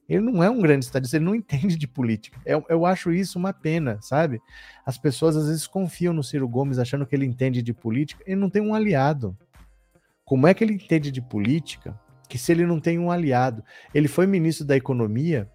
[0.09, 2.39] Ele não é um grande estadista, ele não entende de política.
[2.43, 4.41] Eu, eu acho isso uma pena, sabe?
[4.83, 8.23] As pessoas às vezes confiam no Ciro Gomes achando que ele entende de política.
[8.25, 9.37] Ele não tem um aliado.
[10.23, 13.63] Como é que ele entende de política que se ele não tem um aliado?
[13.93, 15.49] Ele foi ministro da Economia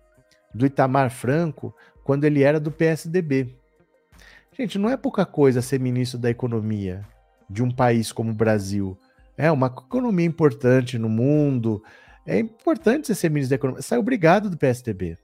[0.55, 3.55] do Itamar Franco quando ele era do PSDB.
[4.57, 7.05] Gente, não é pouca coisa ser ministro da Economia
[7.49, 8.97] de um país como o Brasil.
[9.37, 11.83] É uma economia importante no mundo,
[12.27, 13.83] é importante você ser ministro da Economia.
[13.83, 15.17] Saiu obrigado do PSDB.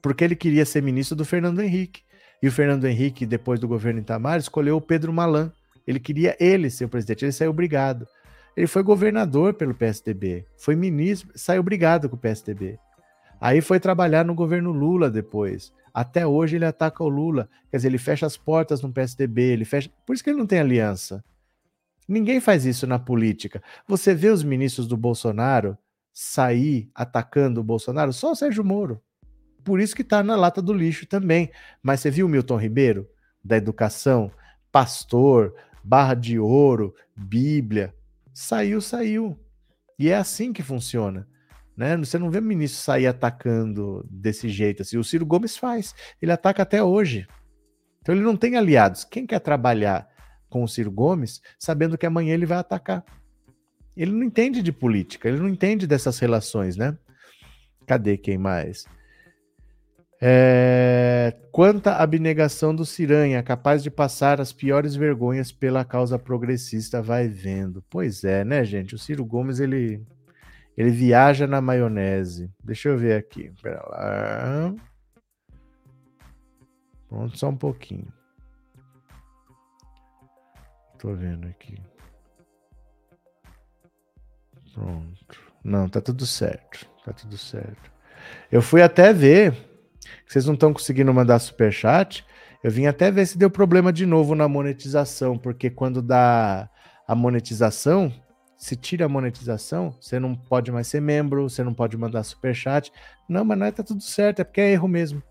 [0.00, 2.02] Porque ele queria ser ministro do Fernando Henrique.
[2.42, 5.52] E o Fernando Henrique, depois do governo Itamar, escolheu o Pedro Malan.
[5.86, 7.24] Ele queria ele ser o presidente.
[7.24, 8.06] Ele saiu obrigado.
[8.58, 10.44] Ele foi governador pelo PSDB.
[10.56, 12.76] Foi ministro, saiu obrigado com o PSDB.
[13.40, 15.72] Aí foi trabalhar no governo Lula depois.
[15.94, 17.48] Até hoje ele ataca o Lula.
[17.70, 19.88] Quer dizer, ele fecha as portas no PSDB, ele fecha.
[20.04, 21.24] Por isso que ele não tem aliança.
[22.08, 23.62] Ninguém faz isso na política.
[23.86, 25.78] Você vê os ministros do Bolsonaro,
[26.12, 28.12] sair atacando o Bolsonaro?
[28.12, 29.00] Só o Sérgio Moro.
[29.62, 31.52] Por isso que está na lata do lixo também.
[31.80, 33.08] Mas você viu o Milton Ribeiro,
[33.44, 34.32] da educação,
[34.72, 35.54] pastor,
[35.84, 37.94] barra de ouro, Bíblia.
[38.40, 39.36] Saiu, saiu.
[39.98, 41.26] E é assim que funciona.
[41.76, 41.96] Né?
[41.96, 44.82] Você não vê o ministro sair atacando desse jeito.
[44.82, 44.96] Assim.
[44.96, 45.92] O Ciro Gomes faz.
[46.22, 47.26] Ele ataca até hoje.
[48.00, 49.02] Então ele não tem aliados.
[49.02, 50.08] Quem quer trabalhar
[50.48, 53.04] com o Ciro Gomes sabendo que amanhã ele vai atacar?
[53.96, 56.96] Ele não entende de política, ele não entende dessas relações, né?
[57.88, 58.86] Cadê quem mais?
[60.20, 61.34] É...
[61.52, 67.82] Quanta abnegação do Ciranha, capaz de passar as piores vergonhas pela causa progressista, vai vendo.
[67.88, 68.94] Pois é, né, gente?
[68.94, 70.04] O Ciro Gomes, ele,
[70.76, 72.50] ele viaja na maionese.
[72.62, 73.52] Deixa eu ver aqui.
[73.62, 74.74] Pera lá.
[77.08, 78.12] Pronto, só um pouquinho.
[80.98, 81.80] Tô vendo aqui.
[84.74, 85.40] Pronto.
[85.64, 86.88] Não, tá tudo certo.
[87.04, 87.90] Tá tudo certo.
[88.50, 89.67] Eu fui até ver.
[90.28, 92.24] Vocês não estão conseguindo mandar super chat.
[92.62, 96.68] Eu vim até ver se deu problema de novo na monetização, porque quando dá
[97.06, 98.12] a monetização,
[98.56, 102.54] se tira a monetização, você não pode mais ser membro, você não pode mandar super
[102.54, 102.92] chat.
[103.28, 105.22] Não, mas não é, tá tudo certo, é porque é erro mesmo.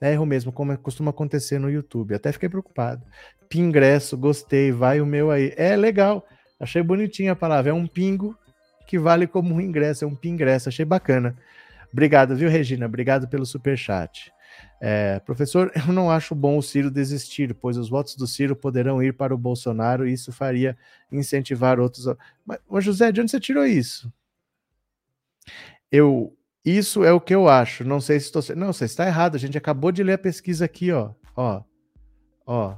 [0.00, 2.14] É erro mesmo, como costuma acontecer no YouTube.
[2.14, 3.04] Até fiquei preocupado.
[3.48, 5.52] Pingresso, gostei, vai o meu aí.
[5.56, 6.24] É legal.
[6.60, 7.70] Achei bonitinha a palavra.
[7.70, 8.36] É um pingo
[8.86, 10.68] que vale como um ingresso, é um pingresso.
[10.68, 11.36] Achei bacana.
[11.92, 12.86] Obrigado, viu, Regina?
[12.86, 14.32] Obrigado pelo super chat.
[14.80, 19.02] É, professor, eu não acho bom o Ciro desistir, pois os votos do Ciro poderão
[19.02, 20.76] ir para o Bolsonaro e isso faria
[21.10, 22.06] incentivar outros.
[22.44, 24.12] Mas, mas José, de onde você tirou isso?
[25.90, 27.84] Eu, isso é o que eu acho.
[27.84, 28.42] Não sei se estou.
[28.56, 29.36] Não, você está errado.
[29.36, 31.12] A gente acabou de ler a pesquisa aqui, ó.
[31.36, 31.62] Ó.
[32.44, 32.76] Ó.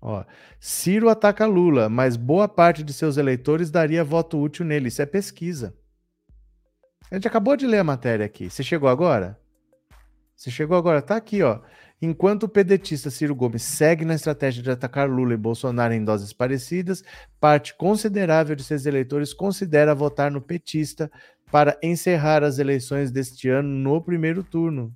[0.00, 0.24] Ó.
[0.58, 4.88] Ciro ataca Lula, mas boa parte de seus eleitores daria voto útil nele.
[4.88, 5.74] Isso é pesquisa.
[7.10, 8.48] A gente acabou de ler a matéria aqui.
[8.48, 9.38] Você chegou agora?
[10.36, 11.00] Você chegou agora?
[11.00, 11.60] Tá aqui, ó.
[12.00, 16.32] Enquanto o pedetista Ciro Gomes segue na estratégia de atacar Lula e Bolsonaro em doses
[16.32, 17.04] parecidas,
[17.38, 21.10] parte considerável de seus eleitores considera votar no petista
[21.50, 24.92] para encerrar as eleições deste ano no primeiro turno.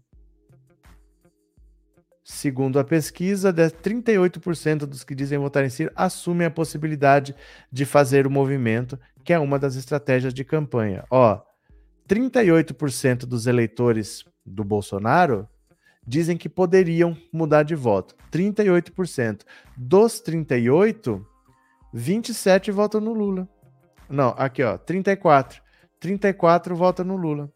[2.24, 7.36] Segundo a pesquisa, 38% dos que dizem votar em Ciro assumem a possibilidade
[7.70, 11.04] de fazer o movimento, que é uma das estratégias de campanha.
[11.08, 11.40] Ó,
[12.08, 15.48] 38% dos eleitores do Bolsonaro
[16.06, 18.14] dizem que poderiam mudar de voto.
[18.30, 19.42] 38%.
[19.76, 21.26] Dos 38,
[21.92, 23.48] 27 votam no Lula.
[24.08, 25.60] Não, aqui ó, 34.
[25.98, 27.50] 34 vota no Lula.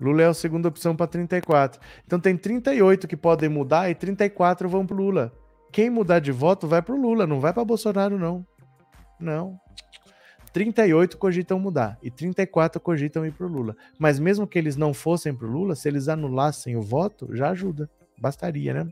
[0.00, 1.80] Lula é a segunda opção para 34.
[2.04, 5.32] Então tem 38 que podem mudar e 34 vão pro Lula.
[5.72, 8.46] Quem mudar de voto vai pro Lula, não vai para Bolsonaro não.
[9.18, 9.58] Não.
[10.56, 13.76] 38 cogitam mudar e 34 cogitam ir pro Lula.
[13.98, 17.90] Mas mesmo que eles não fossem pro Lula, se eles anulassem o voto, já ajuda.
[18.16, 18.90] Bastaria, né?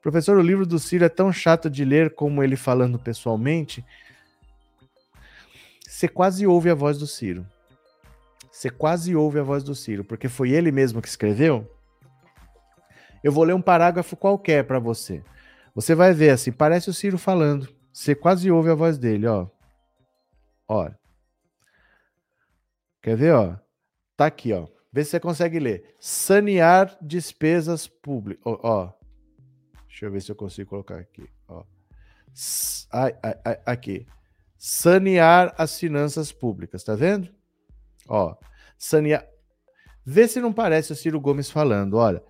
[0.00, 3.84] Professor, o livro do Ciro é tão chato de ler como ele falando pessoalmente
[5.88, 7.44] você quase ouve a voz do Ciro.
[8.52, 11.68] Você quase ouve a voz do Ciro, porque foi ele mesmo que escreveu.
[13.24, 15.20] Eu vou ler um parágrafo qualquer para você.
[15.74, 17.68] Você vai ver assim, parece o Ciro falando.
[17.92, 19.48] Você quase ouve a voz dele, ó.
[20.68, 20.90] Ó.
[23.02, 23.56] Quer ver, ó?
[24.16, 24.66] Tá aqui, ó.
[24.92, 25.94] Vê se você consegue ler.
[26.00, 28.42] Sanear despesas públicas.
[28.44, 28.92] Ó, ó.
[29.86, 31.64] Deixa eu ver se eu consigo colocar aqui, ó.
[32.92, 34.06] Ai, ai, ai, aqui
[34.58, 37.28] sanear as finanças públicas, tá vendo?
[38.08, 38.34] Ó,
[38.78, 39.26] sanear.
[40.04, 42.22] Vê se não parece o Ciro Gomes falando, olha.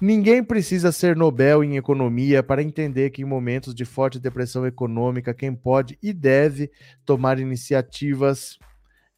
[0.00, 5.32] Ninguém precisa ser Nobel em economia para entender que em momentos de forte depressão econômica,
[5.32, 6.70] quem pode e deve
[7.06, 8.58] tomar iniciativas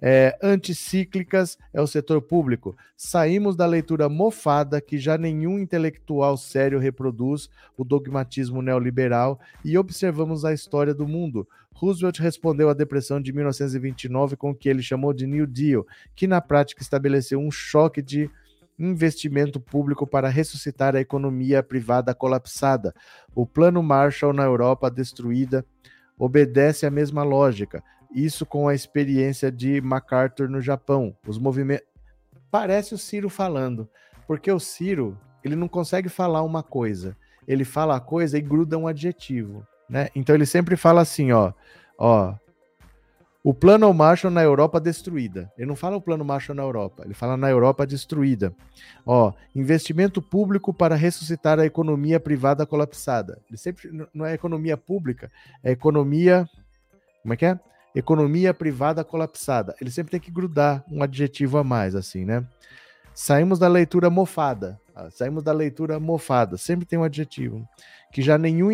[0.00, 2.76] é, anticíclicas é o setor público.
[2.96, 10.44] Saímos da leitura mofada que já nenhum intelectual sério reproduz, o dogmatismo neoliberal, e observamos
[10.44, 11.48] a história do mundo.
[11.72, 16.26] Roosevelt respondeu à depressão de 1929 com o que ele chamou de New Deal, que
[16.26, 18.30] na prática estabeleceu um choque de
[18.78, 22.94] investimento público para ressuscitar a economia privada colapsada.
[23.34, 25.64] O Plano Marshall na Europa destruída
[26.18, 27.82] obedece à mesma lógica.
[28.14, 31.16] Isso com a experiência de MacArthur no Japão.
[31.26, 31.86] Os movimentos.
[32.50, 33.88] Parece o Ciro falando,
[34.26, 37.16] porque o Ciro ele não consegue falar uma coisa.
[37.46, 40.08] Ele fala a coisa e gruda um adjetivo, né?
[40.14, 41.52] Então ele sempre fala assim, ó,
[41.98, 42.34] ó.
[43.46, 45.52] O plano Marshall na Europa destruída.
[45.56, 48.52] Ele não fala o plano Marshall na Europa, ele fala na Europa destruída.
[49.06, 53.40] Ó, investimento público para ressuscitar a economia privada colapsada.
[53.48, 55.30] Ele sempre não é economia pública,
[55.62, 56.44] é economia
[57.22, 57.56] como é que é?
[57.94, 59.76] economia privada colapsada.
[59.80, 62.44] Ele sempre tem que grudar um adjetivo a mais, assim, né?
[63.14, 64.76] Saímos da leitura mofada.
[64.92, 66.56] Ah, saímos da leitura mofada.
[66.56, 67.64] Sempre tem um adjetivo.
[68.16, 68.70] Que já nenhum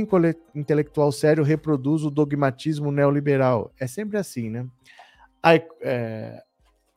[0.54, 3.72] intelectual sério reproduz o dogmatismo neoliberal.
[3.76, 4.64] É sempre assim, né?
[5.42, 6.40] A, é,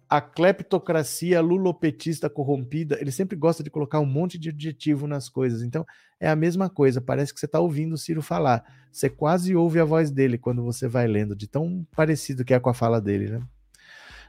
[0.07, 5.63] a cleptocracia lulopetista corrompida, ele sempre gosta de colocar um monte de adjetivo nas coisas.
[5.63, 5.83] Então,
[6.19, 7.01] é a mesma coisa.
[7.01, 8.63] Parece que você está ouvindo o Ciro falar.
[8.91, 12.59] Você quase ouve a voz dele quando você vai lendo, de tão parecido que é
[12.59, 13.41] com a fala dele, né?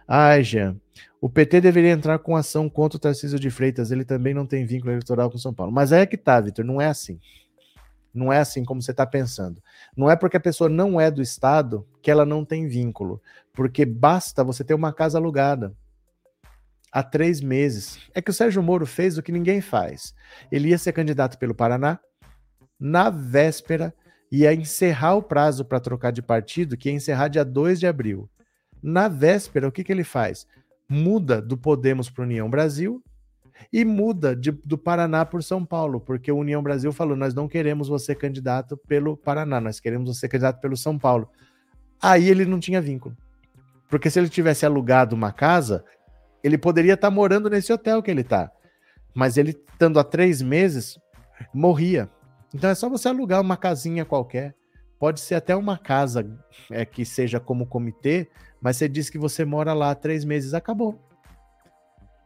[0.09, 0.81] Ai, Jean.
[1.21, 3.91] O PT deveria entrar com ação contra o Tarcísio de Freitas.
[3.91, 5.71] Ele também não tem vínculo eleitoral com São Paulo.
[5.71, 6.65] Mas é que tá, Vitor.
[6.65, 7.21] Não é assim.
[8.17, 9.63] Não é assim como você está pensando.
[9.97, 13.21] Não é porque a pessoa não é do Estado que ela não tem vínculo.
[13.53, 15.75] Porque basta você ter uma casa alugada
[16.91, 17.99] há três meses.
[18.15, 20.15] É que o Sérgio Moro fez o que ninguém faz.
[20.51, 21.99] Ele ia ser candidato pelo Paraná,
[22.81, 23.95] na véspera,
[24.33, 28.31] ia encerrar o prazo para trocar de partido, que ia encerrar dia 2 de abril.
[28.83, 30.47] Na véspera, o que, que ele faz?
[30.89, 33.03] Muda do Podemos para União Brasil
[33.73, 37.49] e muda de, do Paraná por São Paulo, porque o União Brasil falou: nós não
[37.49, 41.29] queremos você candidato pelo Paraná, nós queremos você candidato pelo São Paulo.
[42.01, 43.17] Aí ele não tinha vínculo.
[43.89, 45.85] Porque se ele tivesse alugado uma casa,
[46.43, 48.51] ele poderia estar tá morando nesse hotel que ele está.
[49.15, 50.99] Mas ele, estando há três meses,
[51.53, 52.11] morria.
[52.55, 54.55] Então é só você alugar uma casinha qualquer.
[54.99, 56.39] Pode ser até uma casa
[56.71, 58.29] é, que seja como comitê,
[58.61, 60.99] mas você diz que você mora lá há três meses, acabou.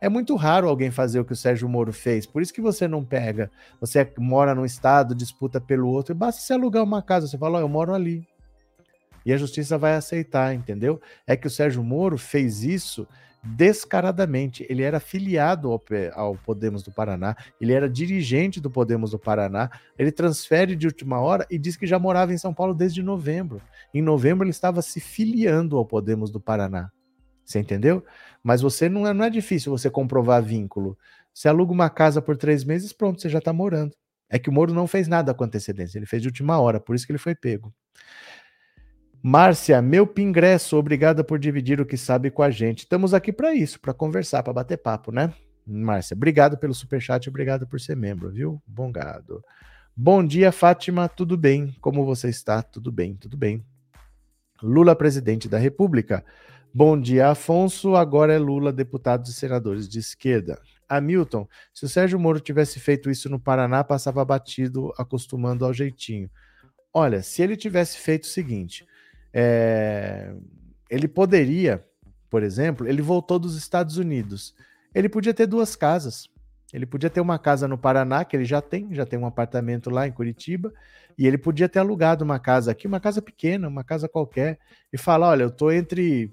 [0.01, 2.25] É muito raro alguém fazer o que o Sérgio Moro fez.
[2.25, 3.51] Por isso que você não pega.
[3.81, 6.15] Você mora num estado, disputa pelo outro.
[6.15, 7.27] Basta você alugar uma casa.
[7.27, 8.27] Você fala, oh, eu moro ali.
[9.25, 11.01] E a justiça vai aceitar, entendeu?
[11.27, 13.07] É que o Sérgio Moro fez isso
[13.43, 14.67] descaradamente.
[14.69, 15.71] Ele era filiado
[16.15, 19.71] ao, Podemos do Paraná, ele era dirigente do Podemos do Paraná.
[19.99, 23.61] Ele transfere de última hora e diz que já morava em São Paulo desde novembro.
[23.93, 26.91] Em novembro ele estava se filiando ao Podemos do Paraná.
[27.51, 28.05] Você entendeu?
[28.45, 30.97] Mas você não é, não é difícil você comprovar vínculo.
[31.35, 33.93] Você aluga uma casa por três meses, pronto, você já está morando.
[34.29, 36.95] É que o Moro não fez nada com antecedência, ele fez de última hora, por
[36.95, 37.75] isso que ele foi pego.
[39.21, 42.81] Márcia, meu pingresso, obrigada por dividir o que sabe com a gente.
[42.81, 45.35] Estamos aqui para isso, para conversar, para bater papo, né?
[45.67, 48.63] Márcia, obrigado pelo superchat, obrigado por ser membro, viu?
[48.65, 49.43] Bom gado.
[49.97, 51.77] Bom dia, Fátima, tudo bem?
[51.81, 52.63] Como você está?
[52.63, 53.65] Tudo bem, tudo bem.
[54.63, 56.25] Lula, presidente da República.
[56.73, 57.97] Bom dia, Afonso.
[57.97, 60.61] Agora é Lula, deputados e senadores de esquerda.
[60.89, 66.31] Hamilton, se o Sérgio Moro tivesse feito isso no Paraná, passava batido, acostumando ao jeitinho.
[66.95, 68.87] Olha, se ele tivesse feito o seguinte,
[69.33, 70.33] é...
[70.89, 71.85] ele poderia,
[72.31, 74.55] por exemplo, ele voltou dos Estados Unidos.
[74.95, 76.29] Ele podia ter duas casas.
[76.73, 79.91] Ele podia ter uma casa no Paraná, que ele já tem, já tem um apartamento
[79.91, 80.73] lá em Curitiba,
[81.18, 84.61] e ele podia ter alugado uma casa aqui, uma casa pequena, uma casa qualquer,
[84.93, 86.33] e falar: olha, eu tô entre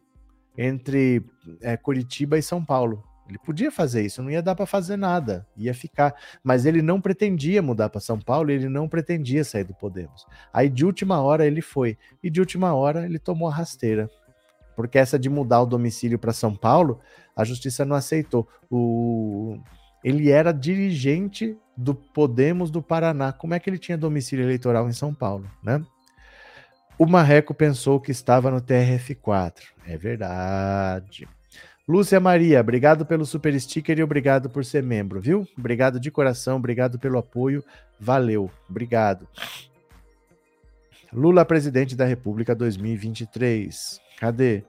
[0.57, 1.23] entre
[1.61, 3.03] é, Curitiba e São Paulo.
[3.29, 6.15] Ele podia fazer isso, não ia dar para fazer nada, ia ficar.
[6.41, 10.25] Mas ele não pretendia mudar para São Paulo, ele não pretendia sair do Podemos.
[10.53, 14.09] Aí de última hora ele foi, e de última hora ele tomou a rasteira.
[14.75, 16.99] Porque essa de mudar o domicílio para São Paulo,
[17.35, 18.47] a justiça não aceitou.
[18.69, 19.57] O...
[20.03, 23.33] Ele era dirigente do Podemos do Paraná.
[23.33, 25.83] Como é que ele tinha domicílio eleitoral em São Paulo, né?
[26.99, 29.61] O Marreco pensou que estava no TRF4.
[29.85, 31.27] É verdade.
[31.87, 35.47] Lúcia Maria, obrigado pelo super sticker e obrigado por ser membro, viu?
[35.57, 37.63] Obrigado de coração, obrigado pelo apoio.
[37.99, 39.27] Valeu, obrigado.
[41.13, 44.01] Lula, presidente da República 2023.
[44.19, 44.63] Cadê?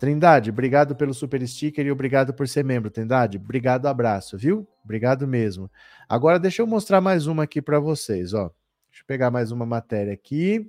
[0.00, 3.36] Trindade, obrigado pelo super sticker e obrigado por ser membro, Trindade.
[3.36, 4.66] Obrigado, abraço, viu?
[4.82, 5.70] Obrigado mesmo.
[6.08, 8.50] Agora deixa eu mostrar mais uma aqui para vocês, ó.
[8.90, 10.68] Deixa eu pegar mais uma matéria aqui.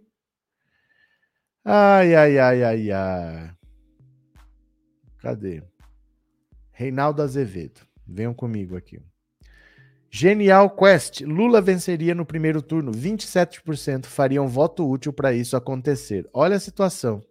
[1.67, 3.51] Ai, ai, ai, ai, ai.
[5.17, 5.63] Cadê?
[6.71, 7.81] Reinaldo Azevedo.
[8.05, 9.01] Venham comigo aqui.
[10.11, 11.21] Genial Quest.
[11.21, 12.91] Lula venceria no primeiro turno.
[12.91, 16.29] 27% fariam voto útil para isso acontecer.
[16.31, 17.23] Olha a situação.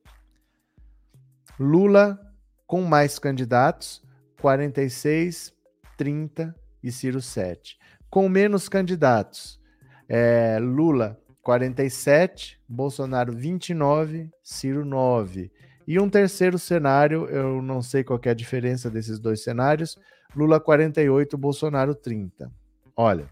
[1.57, 2.19] Lula
[2.67, 4.03] com mais candidatos,
[4.41, 5.55] 46,
[5.97, 7.79] 30 e Ciro 7.
[8.11, 9.61] Com menos candidatos,
[10.09, 15.53] é, Lula 47, Bolsonaro 29, Ciro 9.
[15.87, 19.99] E um terceiro cenário, eu não sei qual é a diferença desses dois cenários,
[20.35, 22.51] Lula 48, Bolsonaro 30.
[22.97, 23.29] Olha,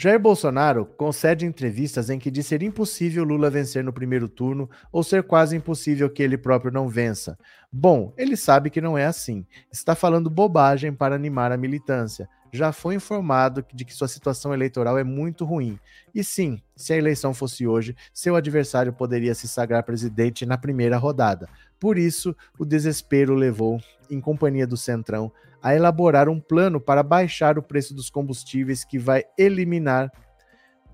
[0.00, 5.02] Jair Bolsonaro concede entrevistas em que diz ser impossível Lula vencer no primeiro turno ou
[5.02, 7.36] ser quase impossível que ele próprio não vença.
[7.72, 9.44] Bom, ele sabe que não é assim.
[9.72, 14.98] Está falando bobagem para animar a militância já foi informado de que sua situação eleitoral
[14.98, 15.78] é muito ruim.
[16.14, 20.96] E sim, se a eleição fosse hoje, seu adversário poderia se sagrar presidente na primeira
[20.96, 21.48] rodada.
[21.78, 23.80] Por isso, o desespero levou,
[24.10, 25.30] em companhia do Centrão,
[25.62, 30.10] a elaborar um plano para baixar o preço dos combustíveis que vai eliminar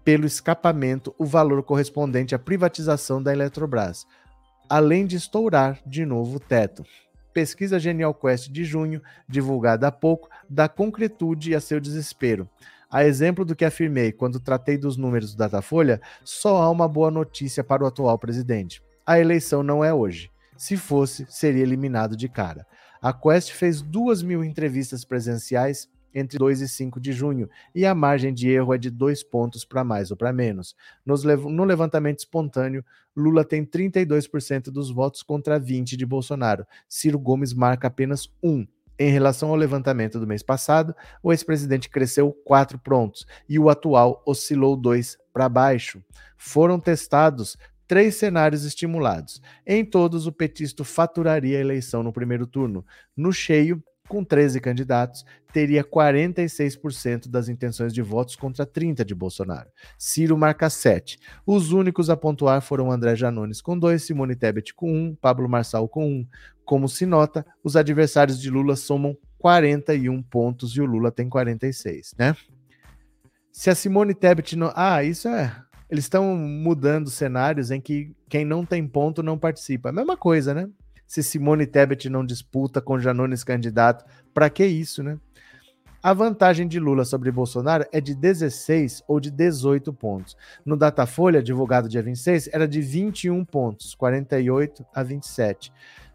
[0.04, 4.06] pelo escapamento o valor correspondente à privatização da Eletrobras,
[4.68, 6.84] além de estourar de novo o teto
[7.34, 12.48] pesquisa Genial Quest de junho, divulgada há pouco, dá concretude a seu desespero.
[12.88, 17.10] A exemplo do que afirmei quando tratei dos números do Datafolha, só há uma boa
[17.10, 18.80] notícia para o atual presidente.
[19.04, 20.30] A eleição não é hoje.
[20.56, 22.64] Se fosse, seria eliminado de cara.
[23.04, 27.94] A Quest fez duas mil entrevistas presenciais entre 2 e 5 de junho, e a
[27.94, 30.74] margem de erro é de dois pontos para mais ou para menos.
[31.04, 32.82] Nos, no levantamento espontâneo,
[33.14, 36.66] Lula tem 32% dos votos contra 20% de Bolsonaro.
[36.88, 38.66] Ciro Gomes marca apenas 1.
[38.98, 44.22] Em relação ao levantamento do mês passado, o ex-presidente cresceu 4 pontos e o atual
[44.24, 46.02] oscilou 2 para baixo.
[46.38, 49.40] Foram testados três cenários estimulados.
[49.66, 52.84] Em todos, o petista faturaria a eleição no primeiro turno.
[53.16, 59.70] No cheio, com 13 candidatos, teria 46% das intenções de votos contra 30 de Bolsonaro.
[59.98, 61.18] Ciro marca 7.
[61.46, 65.88] Os únicos a pontuar foram André Janones com 2, Simone Tebet com 1, Pablo Marçal
[65.88, 66.26] com 1.
[66.64, 72.14] Como se nota, os adversários de Lula somam 41 pontos e o Lula tem 46,
[72.18, 72.34] né?
[73.52, 74.72] Se a Simone Tebet não.
[74.74, 75.54] Ah, isso é.
[75.90, 79.90] Eles estão mudando cenários em que quem não tem ponto não participa.
[79.90, 80.68] A mesma coisa, né?
[81.06, 84.04] se Simone Tebet não disputa com Janones candidato.
[84.32, 85.18] Para que isso, né?
[86.02, 90.36] A vantagem de Lula sobre Bolsonaro é de 16 ou de 18 pontos.
[90.64, 95.72] No Datafolha, divulgado dia 26, era de 21 pontos, 48 a 27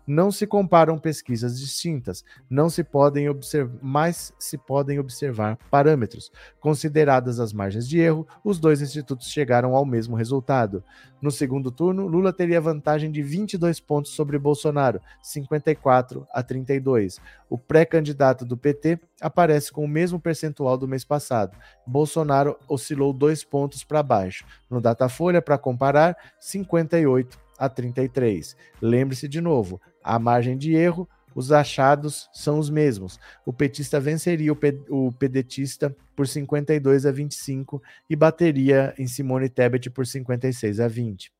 [0.10, 6.32] não se comparam pesquisas distintas, não se podem observar, mas se podem observar parâmetros.
[6.60, 10.84] Consideradas as margens de erro, os dois institutos chegaram ao mesmo resultado.
[11.22, 17.20] No segundo turno, Lula teria vantagem de 22 pontos sobre Bolsonaro, 54 a 32.
[17.48, 21.56] O pré-candidato do PT aparece com o mesmo percentual do mês passado.
[21.86, 24.44] Bolsonaro oscilou dois pontos para baixo.
[24.68, 28.56] No Datafolha, para comparar, 58 a 33.
[28.82, 29.82] Lembre-se de novo,
[30.16, 33.20] a margem de erro, os achados são os mesmos.
[33.46, 39.50] O petista venceria o, pe o pedetista por 52 a 25 e bateria em Simone
[39.50, 41.32] Tebet por 56 a 20.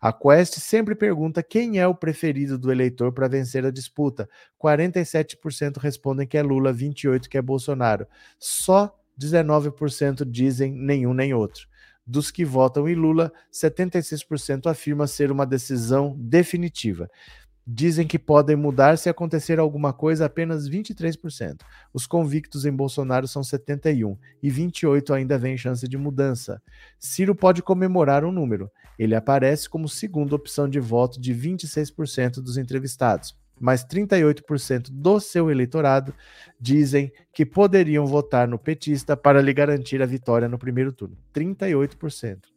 [0.00, 4.28] A Quest sempre pergunta quem é o preferido do eleitor para vencer a disputa.
[4.62, 8.06] 47% respondem que é Lula, 28% que é Bolsonaro.
[8.38, 11.68] Só 19% dizem nenhum nem outro.
[12.06, 17.08] Dos que votam em Lula, 76% afirma ser uma decisão definitiva.
[17.66, 21.60] Dizem que podem mudar se acontecer alguma coisa apenas 23%.
[21.92, 26.60] Os convictos em Bolsonaro são 71 e 28 ainda vem chance de mudança.
[26.98, 28.70] Ciro pode comemorar um número.
[28.98, 35.50] Ele aparece como segunda opção de voto de 26% dos entrevistados mas 38% do seu
[35.50, 36.14] eleitorado
[36.60, 41.16] dizem que poderiam votar no petista para lhe garantir a vitória no primeiro turno.
[41.32, 42.53] 38%.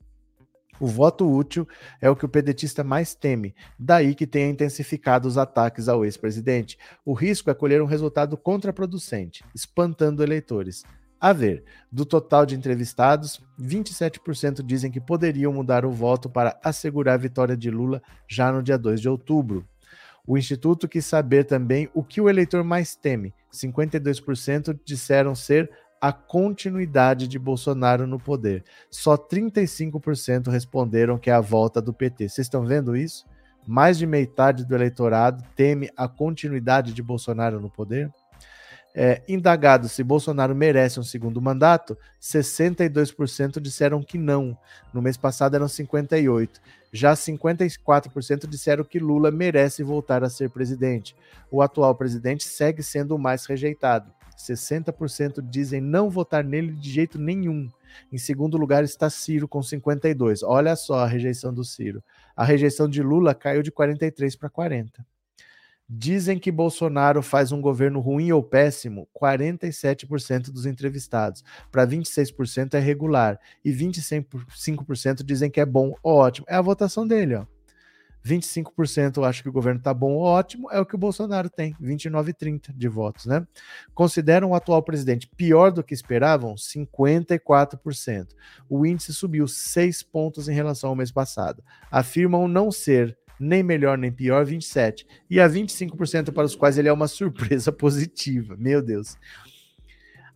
[0.79, 1.67] O voto útil
[1.99, 6.77] é o que o pedetista mais teme, daí que tenha intensificado os ataques ao ex-presidente.
[7.03, 10.83] O risco é colher um resultado contraproducente, espantando eleitores.
[11.19, 17.15] A ver, do total de entrevistados, 27% dizem que poderiam mudar o voto para assegurar
[17.15, 19.67] a vitória de Lula já no dia 2 de outubro.
[20.27, 23.33] O Instituto quis saber também o que o eleitor mais teme.
[23.51, 25.71] 52% disseram ser
[26.01, 28.63] a continuidade de Bolsonaro no poder.
[28.89, 32.29] Só 35% responderam que é a volta do PT.
[32.29, 33.25] Vocês estão vendo isso?
[33.67, 38.09] Mais de metade do eleitorado teme a continuidade de Bolsonaro no poder?
[38.99, 44.57] É, indagado se Bolsonaro merece um segundo mandato, 62% disseram que não.
[44.91, 46.59] No mês passado eram 58%.
[46.91, 51.15] Já 54% disseram que Lula merece voltar a ser presidente.
[51.51, 54.11] O atual presidente segue sendo o mais rejeitado.
[54.37, 57.69] 60% dizem não votar nele de jeito nenhum.
[58.11, 60.43] Em segundo lugar está Ciro com 52.
[60.43, 62.03] Olha só a rejeição do Ciro.
[62.35, 65.05] A rejeição de Lula caiu de 43 para 40.
[65.89, 71.43] Dizem que Bolsonaro faz um governo ruim ou péssimo, 47% dos entrevistados.
[71.71, 73.39] Para 26% é regular.
[73.63, 76.45] E 25% dizem que é bom ou ótimo.
[76.49, 77.56] É a votação dele, ó.
[78.27, 81.75] 25% acho que o governo está bom ou ótimo, é o que o Bolsonaro tem,
[81.79, 83.45] 29 e 30 de votos, né?
[83.93, 86.55] Consideram o atual presidente pior do que esperavam?
[86.55, 88.27] 54%.
[88.69, 91.63] O índice subiu 6 pontos em relação ao mês passado.
[91.89, 95.05] Afirmam não ser nem melhor nem pior, 27.
[95.29, 98.55] E há 25% para os quais ele é uma surpresa positiva.
[98.57, 99.15] Meu Deus.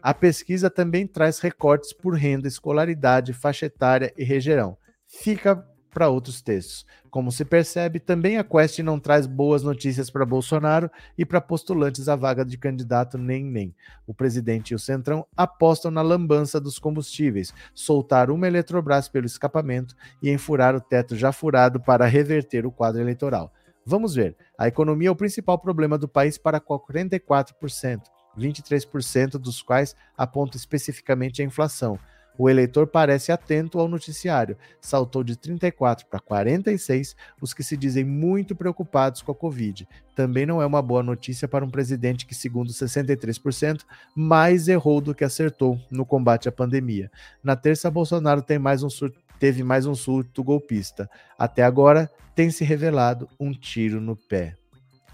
[0.02, 4.78] A pesquisa também traz recortes por renda, escolaridade, faixa etária e região.
[5.08, 6.86] Fica para outros textos.
[7.10, 12.08] Como se percebe, também a Quest não traz boas notícias para Bolsonaro e para postulantes
[12.08, 13.76] à vaga de candidato nem nem.
[14.08, 19.96] O presidente e o Centrão apostam na lambança dos combustíveis, soltar uma Eletrobras pelo escapamento
[20.24, 23.54] e enfurar o teto já furado para reverter o quadro eleitoral.
[23.86, 24.36] Vamos ver.
[24.58, 28.02] A economia é o principal problema do país para 44%.
[28.38, 32.00] 23% dos quais apontam especificamente a inflação.
[32.42, 34.58] O eleitor parece atento ao noticiário.
[34.82, 39.88] Saltou de 34 para 46 os que se dizem muito preocupados com a Covid.
[40.16, 43.82] Também não é uma boa notícia para um presidente que, segundo 63%,
[44.16, 47.12] mais errou do que acertou no combate à pandemia.
[47.44, 51.08] Na terça, Bolsonaro tem mais um surto, teve mais um surto golpista.
[51.38, 54.56] Até agora, tem se revelado um tiro no pé.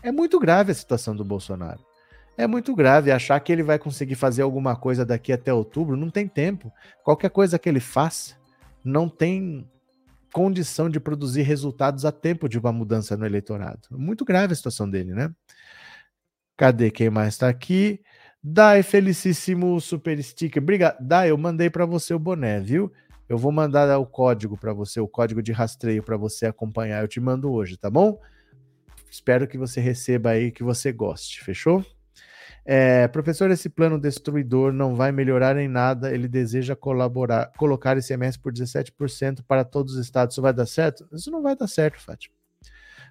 [0.01, 1.86] É muito grave a situação do Bolsonaro
[2.37, 3.11] é muito grave.
[3.11, 6.71] Achar que ele vai conseguir fazer alguma coisa daqui até outubro, não tem tempo.
[7.03, 8.35] Qualquer coisa que ele faça,
[8.83, 9.67] não tem
[10.31, 13.87] condição de produzir resultados a tempo de uma mudança no eleitorado.
[13.91, 15.33] Muito grave a situação dele, né?
[16.55, 18.01] Cadê quem mais está aqui?
[18.43, 20.61] Dai, felicíssimo super sticker.
[20.61, 20.97] Obrigado.
[21.01, 22.91] Dai, eu mandei para você o boné, viu?
[23.27, 27.01] Eu vou mandar o código para você, o código de rastreio para você acompanhar.
[27.01, 28.19] Eu te mando hoje, tá bom?
[29.09, 31.43] Espero que você receba aí, que você goste.
[31.43, 31.83] Fechou?
[32.69, 36.13] É, professor, esse plano destruidor não vai melhorar em nada.
[36.13, 40.33] Ele deseja colaborar, colocar ICMS por 17% para todos os estados.
[40.33, 41.07] Isso vai dar certo?
[41.13, 42.35] Isso não vai dar certo, Fátima.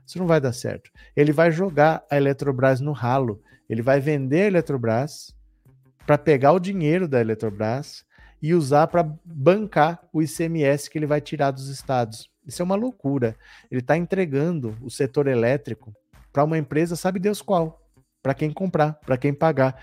[0.06, 0.90] Isso não vai dar certo.
[1.16, 3.42] Ele vai jogar a Eletrobras no ralo.
[3.66, 5.34] Ele vai vender a Eletrobras
[6.06, 8.04] para pegar o dinheiro da Eletrobras
[8.42, 12.28] e usar para bancar o ICMS que ele vai tirar dos estados.
[12.46, 13.34] Isso é uma loucura.
[13.70, 15.96] Ele está entregando o setor elétrico
[16.30, 17.85] para uma empresa, sabe Deus qual
[18.26, 19.80] para quem comprar, para quem pagar.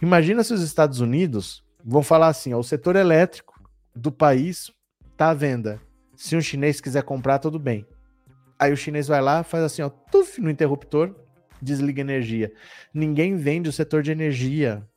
[0.00, 3.60] Imagina se os Estados Unidos vão falar assim: ó, o setor elétrico
[3.92, 4.70] do país
[5.10, 5.80] está à venda.
[6.14, 7.84] Se um chinês quiser comprar, tudo bem.
[8.60, 11.16] Aí o chinês vai lá, faz assim, ó, tuf, no interruptor,
[11.60, 12.52] desliga energia.
[12.94, 14.88] Ninguém vende o setor de energia.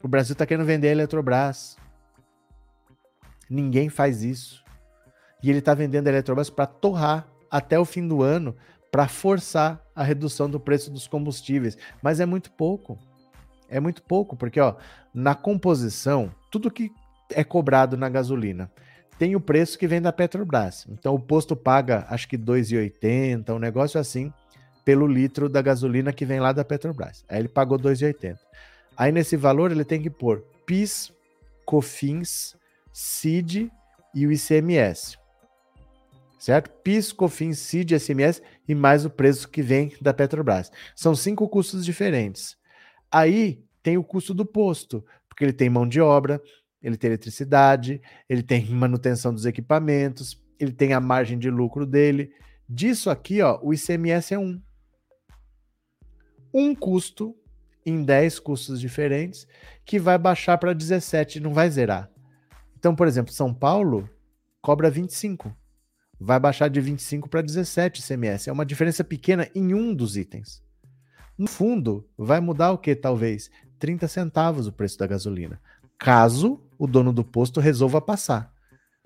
[0.00, 1.76] O Brasil está querendo vender a Eletrobras.
[3.50, 4.64] Ninguém faz isso.
[5.42, 8.56] E ele está vendendo a Eletrobras para torrar até o fim do ano
[8.92, 12.98] para forçar a redução do preço dos combustíveis, mas é muito pouco.
[13.66, 14.74] É muito pouco, porque ó,
[15.14, 16.92] na composição, tudo que
[17.30, 18.70] é cobrado na gasolina
[19.18, 20.86] tem o preço que vem da Petrobras.
[20.90, 24.30] Então o posto paga acho que 2,80, um negócio assim,
[24.84, 27.24] pelo litro da gasolina que vem lá da Petrobras.
[27.30, 28.36] Aí ele pagou 2,80.
[28.94, 31.10] Aí nesse valor ele tem que pôr PIS,
[31.64, 32.56] COFINS,
[32.92, 33.72] CID
[34.14, 35.21] e o ICMS
[36.42, 36.70] certo?
[36.82, 40.72] PIS, COFINS, CID, SMS e mais o preço que vem da Petrobras.
[40.96, 42.56] São cinco custos diferentes.
[43.08, 46.42] Aí tem o custo do posto, porque ele tem mão de obra,
[46.82, 52.32] ele tem eletricidade, ele tem manutenção dos equipamentos, ele tem a margem de lucro dele.
[52.68, 54.60] Disso aqui, ó, o ICMS é um.
[56.52, 57.36] Um custo
[57.86, 59.46] em 10 custos diferentes
[59.84, 62.10] que vai baixar para 17, não vai zerar.
[62.76, 64.10] Então, por exemplo, São Paulo
[64.60, 65.61] cobra 25
[66.22, 68.48] vai baixar de 25 para 17 CMS.
[68.48, 70.62] É uma diferença pequena em um dos itens.
[71.36, 73.50] No fundo, vai mudar o que talvez?
[73.78, 75.60] 30 centavos o preço da gasolina.
[75.98, 78.52] Caso o dono do posto resolva passar.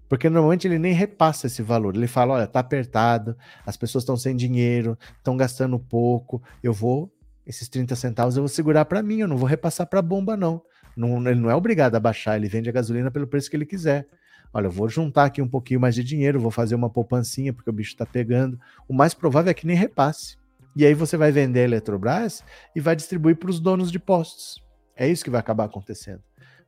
[0.08, 1.96] Porque normalmente ele nem repassa esse valor.
[1.96, 7.12] Ele fala: olha, tá apertado, as pessoas estão sem dinheiro, estão gastando pouco, eu vou,
[7.46, 10.36] esses 30 centavos eu vou segurar para mim, eu não vou repassar para a bomba,
[10.36, 10.62] não.
[10.96, 11.26] não.
[11.28, 14.06] Ele não é obrigado a baixar, ele vende a gasolina pelo preço que ele quiser.
[14.52, 17.72] Olha, vou juntar aqui um pouquinho mais de dinheiro, vou fazer uma poupancinha porque o
[17.72, 18.58] bicho está pegando.
[18.88, 20.36] O mais provável é que nem repasse.
[20.74, 22.44] E aí você vai vender a Eletrobras
[22.74, 24.62] e vai distribuir para os donos de postos.
[24.94, 26.22] É isso que vai acabar acontecendo.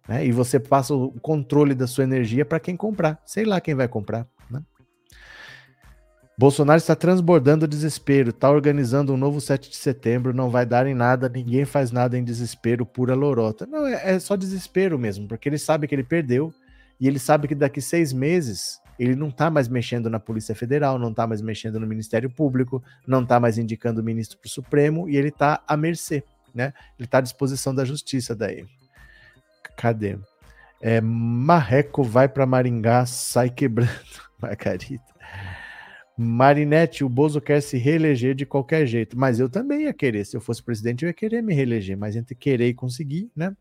[0.09, 0.27] Né?
[0.27, 3.21] E você passa o controle da sua energia para quem comprar.
[3.27, 4.27] Sei lá quem vai comprar.
[4.51, 4.63] Né?
[6.39, 10.87] Bolsonaro está transbordando o desespero, está organizando um novo 7 de setembro, não vai dar
[10.87, 13.67] em nada, ninguém faz nada em desespero, pura lorota.
[13.67, 16.55] Não, é, é só desespero mesmo, porque ele sabe que ele perdeu,
[17.01, 20.99] e ele sabe que daqui seis meses ele não está mais mexendo na Polícia Federal,
[20.99, 24.51] não está mais mexendo no Ministério Público, não está mais indicando o ministro para o
[24.51, 26.73] Supremo e ele está à mercê, né?
[26.99, 28.67] Ele está à disposição da Justiça daí.
[29.77, 30.19] Cadê?
[30.81, 33.91] É, Marreco vai para Maringá, sai quebrando.
[34.41, 35.05] Margarita.
[36.17, 40.25] Marinette, o Bozo quer se reeleger de qualquer jeito, mas eu também ia querer.
[40.25, 43.57] Se eu fosse presidente, eu ia querer me reeleger, mas entre querer e conseguir, né?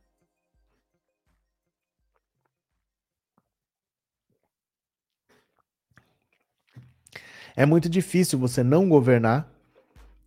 [7.57, 9.51] É muito difícil você não governar,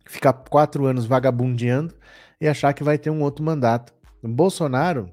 [0.05, 1.95] ficar quatro anos vagabundeando
[2.41, 3.93] e achar que vai ter um outro mandato.
[4.21, 5.09] O Bolsonaro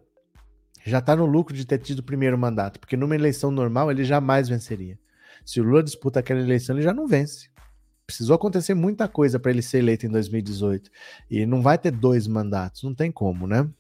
[0.85, 4.03] já está no lucro de ter tido o primeiro mandato, porque numa eleição normal ele
[4.03, 4.99] jamais venceria.
[5.47, 7.51] Se o Lula disputa aquela eleição, ele já não vence.
[8.05, 10.91] Precisou acontecer muita coisa para ele ser eleito em 2018.
[11.31, 13.71] E não vai ter dois mandatos, não tem como, né?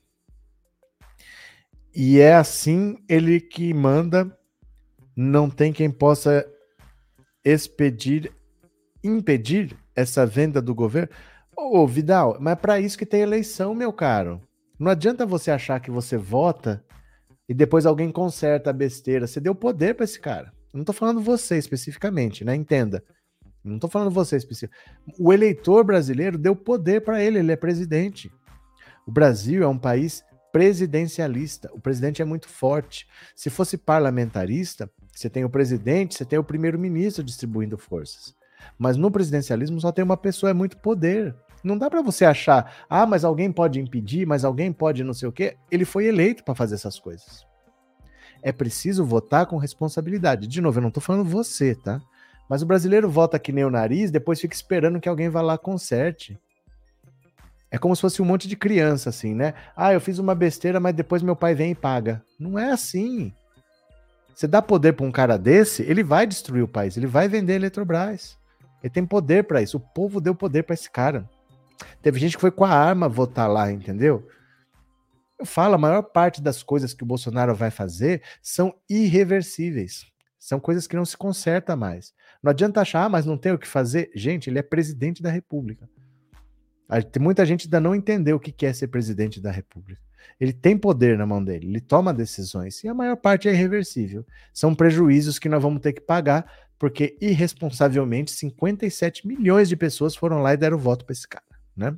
[1.92, 4.32] E é assim ele que manda,
[5.16, 6.48] não tem quem possa
[7.48, 8.32] expedir,
[9.02, 11.08] impedir essa venda do governo?
[11.56, 14.40] Ô, Vidal, mas é para isso que tem eleição, meu caro.
[14.78, 16.84] Não adianta você achar que você vota
[17.48, 19.26] e depois alguém conserta a besteira.
[19.26, 20.52] Você deu poder para esse cara.
[20.72, 22.54] Não tô falando você especificamente, né?
[22.54, 23.02] Entenda.
[23.64, 24.86] Não tô falando você especificamente.
[25.18, 28.30] O eleitor brasileiro deu poder para ele, ele é presidente.
[29.06, 30.22] O Brasil é um país
[30.52, 31.70] presidencialista.
[31.72, 33.06] O presidente é muito forte.
[33.34, 38.36] Se fosse parlamentarista, você tem o presidente, você tem o primeiro-ministro distribuindo forças.
[38.78, 41.34] Mas no presidencialismo só tem uma pessoa, é muito poder.
[41.64, 45.28] Não dá para você achar, ah, mas alguém pode impedir, mas alguém pode não sei
[45.28, 45.56] o quê.
[45.70, 47.44] Ele foi eleito para fazer essas coisas.
[48.40, 50.46] É preciso votar com responsabilidade.
[50.46, 52.00] De novo, eu não estou falando você, tá?
[52.48, 55.58] Mas o brasileiro vota que nem o nariz, depois fica esperando que alguém vá lá
[55.58, 56.38] conserte.
[57.72, 59.52] É como se fosse um monte de criança, assim, né?
[59.76, 62.22] Ah, eu fiz uma besteira, mas depois meu pai vem e paga.
[62.38, 63.32] Não é assim.
[64.38, 67.54] Você dá poder para um cara desse, ele vai destruir o país, ele vai vender
[67.54, 68.38] a Eletrobras.
[68.80, 69.78] Ele tem poder para isso.
[69.78, 71.28] O povo deu poder para esse cara.
[72.00, 74.28] Teve gente que foi com a arma votar lá, entendeu?
[75.40, 80.06] Eu falo, a maior parte das coisas que o Bolsonaro vai fazer são irreversíveis.
[80.38, 82.14] São coisas que não se conserta mais.
[82.40, 84.08] Não adianta achar, ah, mas não tem o que fazer.
[84.14, 85.90] Gente, ele é presidente da República.
[87.18, 90.07] Muita gente ainda não entendeu o que é ser presidente da República.
[90.40, 94.24] Ele tem poder na mão dele, ele toma decisões e a maior parte é irreversível.
[94.52, 100.40] São prejuízos que nós vamos ter que pagar porque irresponsavelmente 57 milhões de pessoas foram
[100.40, 101.44] lá e deram voto para esse cara,
[101.76, 101.96] né?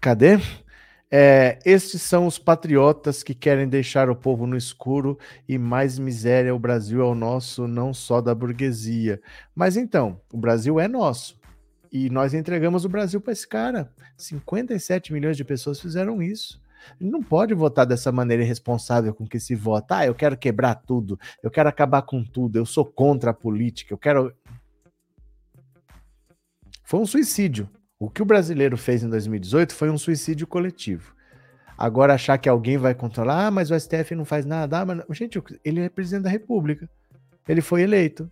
[0.00, 0.38] Cadê?
[1.10, 6.54] É, estes são os patriotas que querem deixar o povo no escuro e mais miséria
[6.54, 9.20] o Brasil é o nosso, não só da burguesia.
[9.54, 11.37] Mas então, o Brasil é nosso.
[11.90, 13.90] E nós entregamos o Brasil para esse cara.
[14.16, 16.60] 57 milhões de pessoas fizeram isso.
[17.00, 19.98] Ele não pode votar dessa maneira irresponsável com que se vota.
[19.98, 23.92] Ah, eu quero quebrar tudo, eu quero acabar com tudo, eu sou contra a política,
[23.92, 24.32] eu quero.
[26.84, 27.68] Foi um suicídio.
[27.98, 31.14] O que o brasileiro fez em 2018 foi um suicídio coletivo.
[31.76, 34.80] Agora achar que alguém vai controlar, ah, mas o STF não faz nada.
[34.80, 35.04] Ah, mas...
[35.10, 36.88] Gente, ele é presidente da República.
[37.48, 38.30] Ele foi eleito.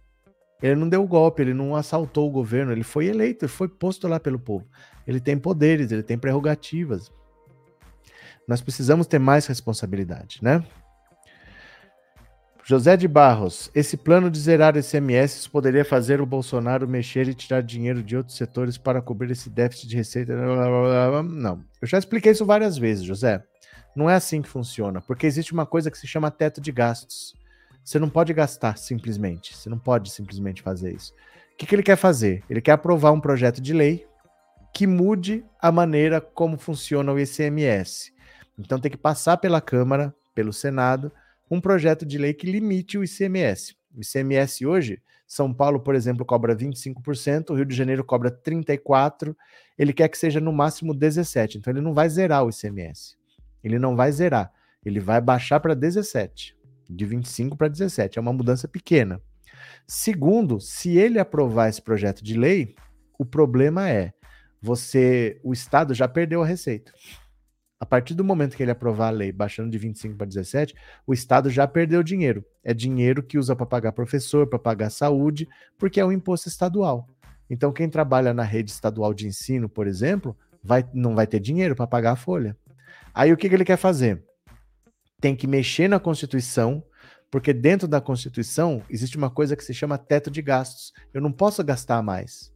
[0.63, 4.09] Ele não deu golpe, ele não assaltou o governo, ele foi eleito, ele foi posto
[4.09, 4.67] lá pelo povo.
[5.07, 7.13] Ele tem poderes, ele tem prerrogativas.
[8.49, 10.65] Nós precisamos ter mais responsabilidade, né?
[12.69, 17.63] José de Barros, esse plano de zerar SMS poderia fazer o Bolsonaro mexer e tirar
[17.63, 20.35] dinheiro de outros setores para cobrir esse déficit de receita?
[21.23, 23.41] Não, eu já expliquei isso várias vezes, José.
[23.95, 27.37] Não é assim que funciona, porque existe uma coisa que se chama teto de gastos.
[27.87, 29.57] Você não pode gastar simplesmente.
[29.57, 31.15] Você não pode simplesmente fazer isso.
[31.53, 32.43] O que, que ele quer fazer?
[32.51, 34.05] Ele quer aprovar um projeto de lei
[34.75, 38.13] que mude a maneira como funciona o ICMS.
[38.59, 41.13] Então tem que passar pela Câmara, pelo Senado,
[41.49, 43.77] um projeto de lei que limite o ICMS.
[43.95, 49.33] O ICMS hoje, São Paulo, por exemplo, cobra 25%, o Rio de Janeiro cobra 34%,
[49.79, 51.55] ele quer que seja no máximo 17%.
[51.55, 53.17] Então ele não vai zerar o ICMS.
[53.63, 54.53] Ele não vai zerar,
[54.85, 56.56] ele vai baixar para 17%
[56.89, 58.19] de 25 para 17.
[58.19, 59.21] É uma mudança pequena.
[59.87, 62.75] Segundo, se ele aprovar esse projeto de lei,
[63.19, 64.13] o problema é
[64.61, 66.93] você, o Estado já perdeu a receita.
[67.79, 70.75] A partir do momento que ele aprovar a lei, baixando de 25 para 17,
[71.07, 72.45] o Estado já perdeu dinheiro.
[72.65, 75.47] É dinheiro que usa para pagar professor, para pagar saúde,
[75.79, 77.07] porque é um imposto estadual.
[77.49, 81.77] Então, quem trabalha na rede estadual de ensino, por exemplo, vai, não vai ter dinheiro
[81.77, 82.57] para pagar a folha.
[83.15, 84.25] Aí o que, que ele quer fazer?
[85.21, 86.83] Tem que mexer na Constituição,
[87.31, 90.93] porque dentro da Constituição existe uma coisa que se chama teto de gastos.
[91.13, 92.53] Eu não posso gastar mais.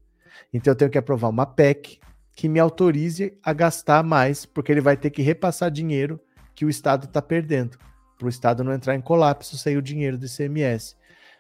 [0.52, 1.98] Então eu tenho que aprovar uma PEC
[2.34, 6.20] que me autorize a gastar mais, porque ele vai ter que repassar dinheiro
[6.54, 7.78] que o Estado está perdendo,
[8.18, 10.96] para o Estado não entrar em colapso sem o dinheiro do ICMS.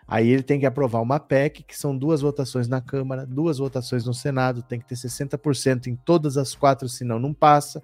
[0.06, 4.04] Aí ele tem que aprovar uma PEC, que são duas votações na Câmara, duas votações
[4.04, 7.80] no Senado, tem que ter 60% em todas as quatro, senão não passa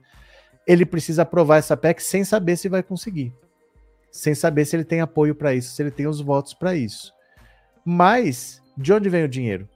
[0.67, 3.33] ele precisa aprovar essa PEC sem saber se vai conseguir.
[4.11, 7.13] Sem saber se ele tem apoio para isso, se ele tem os votos para isso.
[7.85, 9.69] Mas, de onde vem o dinheiro?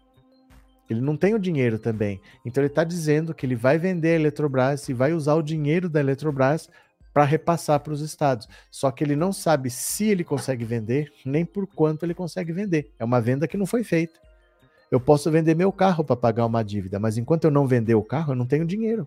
[0.88, 2.20] Ele não tem o dinheiro também.
[2.44, 5.88] Então, ele está dizendo que ele vai vender a Eletrobras e vai usar o dinheiro
[5.88, 6.68] da Eletrobras
[7.12, 8.48] para repassar para os estados.
[8.70, 12.90] Só que ele não sabe se ele consegue vender, nem por quanto ele consegue vender.
[12.98, 14.18] É uma venda que não foi feita.
[14.90, 18.02] Eu posso vender meu carro para pagar uma dívida, mas enquanto eu não vender o
[18.02, 19.06] carro, eu não tenho dinheiro.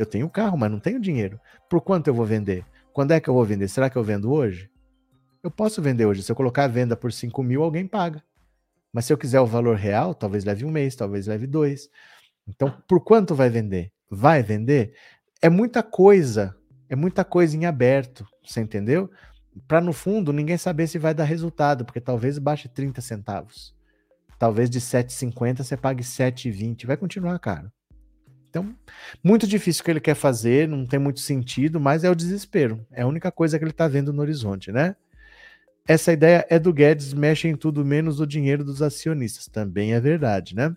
[0.00, 1.38] Eu tenho carro, mas não tenho dinheiro.
[1.68, 2.64] Por quanto eu vou vender?
[2.90, 3.68] Quando é que eu vou vender?
[3.68, 4.70] Será que eu vendo hoje?
[5.42, 6.22] Eu posso vender hoje.
[6.22, 8.24] Se eu colocar a venda por 5 mil, alguém paga.
[8.90, 11.90] Mas se eu quiser o valor real, talvez leve um mês, talvez leve dois.
[12.48, 13.92] Então, por quanto vai vender?
[14.08, 14.94] Vai vender?
[15.42, 16.56] É muita coisa.
[16.88, 18.24] É muita coisa em aberto.
[18.42, 19.10] Você entendeu?
[19.68, 23.76] Para no fundo ninguém saber se vai dar resultado, porque talvez baixe 30 centavos.
[24.38, 26.86] Talvez de 7,50 você pague 7,20.
[26.86, 27.70] Vai continuar caro.
[28.50, 28.74] Então,
[29.22, 32.84] muito difícil o que ele quer fazer, não tem muito sentido, mas é o desespero.
[32.90, 34.96] É a única coisa que ele está vendo no horizonte, né?
[35.86, 39.46] Essa ideia é do Guedes, mexe em tudo menos o dinheiro dos acionistas.
[39.46, 40.76] Também é verdade, né?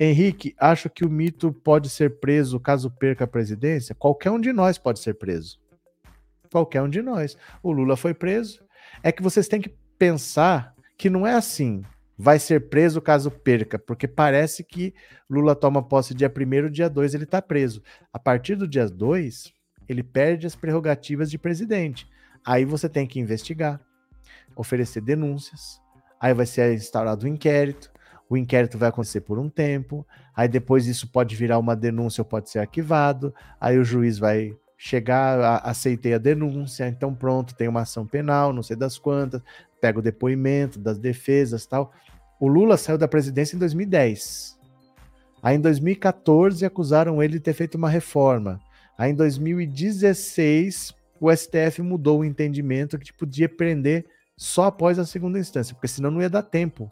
[0.00, 3.94] Henrique, acho que o mito pode ser preso caso perca a presidência?
[3.94, 5.60] Qualquer um de nós pode ser preso.
[6.50, 7.36] Qualquer um de nós.
[7.62, 8.64] O Lula foi preso.
[9.02, 11.82] É que vocês têm que pensar que não é assim
[12.16, 14.94] vai ser preso caso perca, porque parece que
[15.28, 17.82] Lula toma posse dia 1 dia 2 ele está preso.
[18.12, 19.52] A partir do dia 2,
[19.88, 22.06] ele perde as prerrogativas de presidente.
[22.44, 23.80] Aí você tem que investigar,
[24.54, 25.80] oferecer denúncias,
[26.20, 27.90] aí vai ser instaurado um inquérito,
[28.28, 32.24] o inquérito vai acontecer por um tempo, aí depois isso pode virar uma denúncia ou
[32.24, 37.82] pode ser arquivado, aí o juiz vai chegar, aceitei a denúncia, então pronto, tem uma
[37.82, 39.40] ação penal, não sei das quantas,
[39.82, 41.92] pega o depoimento das defesas tal.
[42.40, 44.56] O Lula saiu da presidência em 2010.
[45.42, 48.60] Aí em 2014 acusaram ele de ter feito uma reforma.
[48.96, 54.06] Aí em 2016 o STF mudou o entendimento que podia prender
[54.36, 56.88] só após a segunda instância, porque senão não ia dar tempo.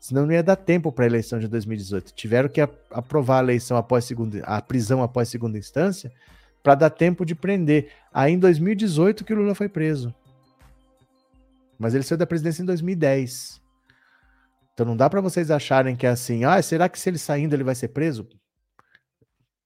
[0.00, 2.12] Senão não ia dar tempo para a eleição de 2018.
[2.14, 2.60] Tiveram que
[2.90, 6.10] aprovar a eleição após segunda, a prisão após segunda instância,
[6.62, 7.90] para dar tempo de prender.
[8.12, 10.14] Aí em 2018 que o Lula foi preso.
[11.82, 13.60] Mas ele saiu da presidência em 2010.
[14.72, 17.56] Então não dá para vocês acharem que é assim, ah, será que se ele saindo
[17.56, 18.28] ele vai ser preso?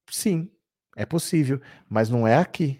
[0.09, 0.49] Sim,
[0.95, 2.79] é possível, mas não é aqui.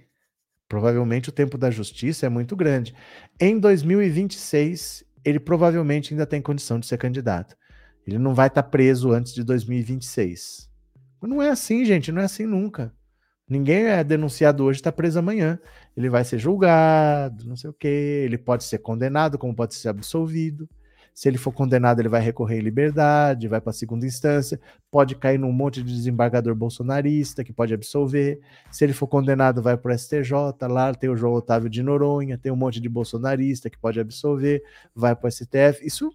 [0.68, 2.95] Provavelmente o tempo da justiça é muito grande.
[3.39, 7.55] Em 2026, ele provavelmente ainda tem condição de ser candidato.
[8.07, 10.68] Ele não vai estar tá preso antes de 2026.
[11.22, 12.91] Não é assim, gente, não é assim nunca.
[13.47, 15.59] Ninguém é denunciado hoje, está preso amanhã.
[15.97, 18.21] Ele vai ser julgado, não sei o quê.
[18.23, 20.69] Ele pode ser condenado, como pode ser absolvido.
[21.11, 24.59] Se ele for condenado, ele vai recorrer em liberdade, vai para a segunda instância,
[24.91, 28.39] pode cair num monte de desembargador bolsonarista que pode absolver.
[28.69, 30.31] Se ele for condenado, vai para o STJ,
[30.69, 34.61] lá tem o João Otávio de Noronha, tem um monte de bolsonarista que pode absolver,
[34.93, 35.79] vai para o STF.
[35.81, 36.11] Isso.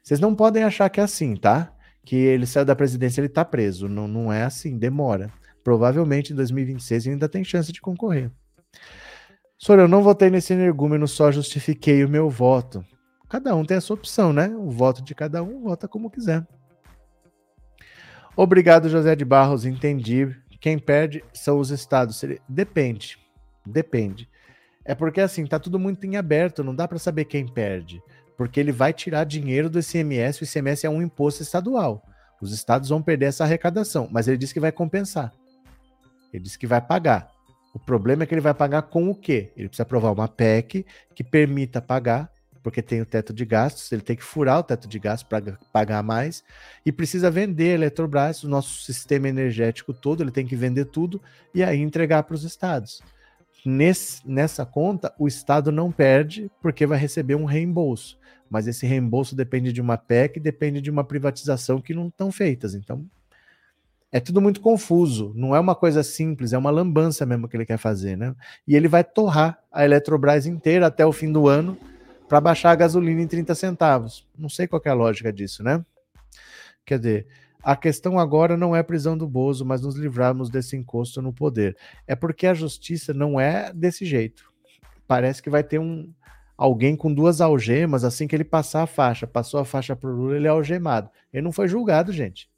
[0.00, 1.72] Vocês não podem achar que é assim, tá?
[2.04, 3.88] Que ele saiu da presidência, ele está preso.
[3.88, 5.32] Não, não é assim, demora
[5.64, 8.30] provavelmente em 2026 ainda tem chance de concorrer.
[9.58, 12.84] Senhor, eu não votei nesse energúmeno, só justifiquei o meu voto.
[13.28, 14.48] Cada um tem a sua opção, né?
[14.48, 16.46] O voto de cada um vota como quiser.
[18.36, 19.64] Obrigado, José de Barros.
[19.64, 20.36] Entendi.
[20.60, 22.22] Quem perde são os estados.
[22.48, 23.18] Depende.
[23.64, 24.28] Depende.
[24.84, 28.02] É porque assim, tá tudo muito em aberto, não dá para saber quem perde.
[28.36, 32.02] Porque ele vai tirar dinheiro do ICMS, o ICMS é um imposto estadual.
[32.40, 35.32] Os estados vão perder essa arrecadação, mas ele disse que vai compensar.
[36.34, 37.30] Ele disse que vai pagar.
[37.72, 39.52] O problema é que ele vai pagar com o quê?
[39.56, 40.84] Ele precisa aprovar uma PEC
[41.14, 42.28] que permita pagar,
[42.60, 45.56] porque tem o teto de gastos, ele tem que furar o teto de gastos para
[45.72, 46.42] pagar mais,
[46.84, 51.22] e precisa vender a Eletrobras, o nosso sistema energético todo, ele tem que vender tudo
[51.54, 53.00] e aí entregar para os estados.
[53.64, 58.18] Nesse, nessa conta, o Estado não perde porque vai receber um reembolso.
[58.50, 62.74] Mas esse reembolso depende de uma PEC, depende de uma privatização que não estão feitas.
[62.74, 63.08] Então,
[64.14, 67.66] é tudo muito confuso, não é uma coisa simples, é uma lambança mesmo que ele
[67.66, 68.32] quer fazer, né?
[68.64, 71.76] E ele vai torrar a Eletrobras inteira até o fim do ano
[72.28, 74.24] para baixar a gasolina em 30 centavos.
[74.38, 75.84] Não sei qual é a lógica disso, né?
[76.86, 77.26] Quer dizer,
[77.60, 81.76] a questão agora não é prisão do Bozo, mas nos livrarmos desse encosto no poder.
[82.06, 84.44] É porque a justiça não é desse jeito.
[85.08, 86.08] Parece que vai ter um
[86.56, 89.26] alguém com duas algemas assim que ele passar a faixa.
[89.26, 91.10] Passou a faixa para o Lula, ele é algemado.
[91.32, 92.48] Ele não foi julgado, gente.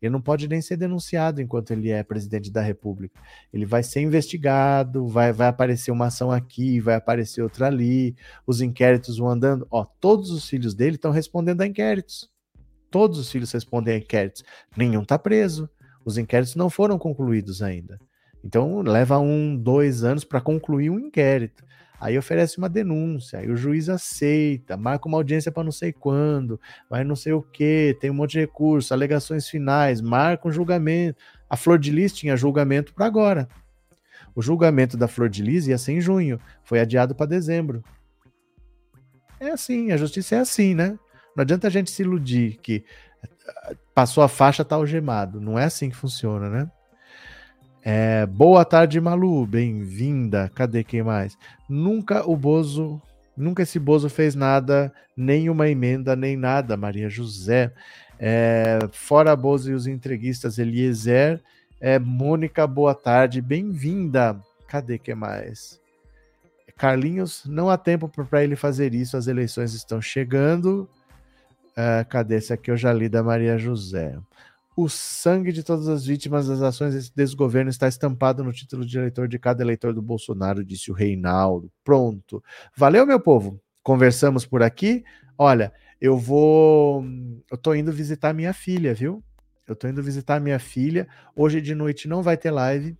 [0.00, 3.20] Ele não pode nem ser denunciado enquanto ele é presidente da República.
[3.52, 8.16] Ele vai ser investigado, vai, vai aparecer uma ação aqui, vai aparecer outra ali,
[8.46, 9.66] os inquéritos vão andando.
[9.70, 12.30] Ó, todos os filhos dele estão respondendo a inquéritos.
[12.90, 14.42] Todos os filhos respondem a inquéritos.
[14.76, 15.68] Nenhum está preso.
[16.04, 18.00] Os inquéritos não foram concluídos ainda.
[18.42, 21.62] Então leva um, dois anos para concluir um inquérito.
[22.00, 26.58] Aí oferece uma denúncia, aí o juiz aceita, marca uma audiência para não sei quando,
[26.88, 31.20] vai não sei o que, tem um monte de recurso, alegações finais, marca um julgamento.
[31.48, 33.46] A Flor de Lis tinha julgamento para agora.
[34.34, 37.84] O julgamento da Flor de Lis ia ser em junho, foi adiado para dezembro.
[39.38, 40.98] É assim, a justiça é assim, né?
[41.36, 42.82] Não adianta a gente se iludir que
[43.22, 45.38] eh, passou a faixa, tá algemado.
[45.38, 46.70] Não é assim que funciona, né?
[47.82, 49.46] É, boa tarde, Malu.
[49.46, 50.50] Bem-vinda.
[50.54, 51.36] Cadê quem mais?
[51.68, 53.00] Nunca o Bozo,
[53.36, 57.72] nunca esse Bozo fez nada, nem uma emenda, nem nada, Maria José.
[58.18, 61.40] É, fora Bozo e os entreguistas, Eliezer.
[61.80, 63.40] É, Mônica, boa tarde.
[63.40, 64.38] Bem-vinda.
[64.68, 65.80] Cadê quem mais?
[66.76, 70.88] Carlinhos, não há tempo para ele fazer isso, as eleições estão chegando.
[71.74, 72.70] É, cadê esse aqui?
[72.70, 74.18] Eu já li da Maria José.
[74.82, 78.96] O sangue de todas as vítimas das ações desse desgoverno está estampado no título de
[78.96, 81.70] eleitor de cada eleitor do Bolsonaro, disse o Reinaldo.
[81.84, 82.42] Pronto.
[82.74, 83.60] Valeu, meu povo.
[83.82, 85.04] Conversamos por aqui.
[85.36, 85.70] Olha,
[86.00, 87.04] eu vou.
[87.50, 89.22] Eu tô indo visitar minha filha, viu?
[89.68, 91.06] Eu tô indo visitar minha filha.
[91.36, 92.96] Hoje de noite não vai ter live.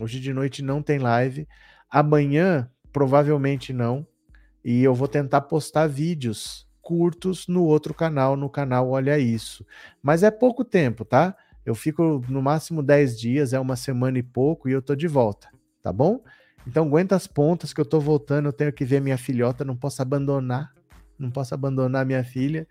[0.00, 1.46] Hoje de noite não tem live.
[1.88, 4.04] Amanhã, provavelmente não.
[4.64, 9.64] E eu vou tentar postar vídeos curtos no outro canal, no canal Olha Isso.
[10.02, 11.34] Mas é pouco tempo, tá?
[11.64, 15.06] Eu fico no máximo 10 dias, é uma semana e pouco, e eu tô de
[15.06, 15.48] volta,
[15.80, 16.20] tá bom?
[16.66, 19.76] Então aguenta as pontas que eu tô voltando, eu tenho que ver minha filhota, não
[19.76, 20.72] posso abandonar,
[21.18, 22.66] não posso abandonar minha filha.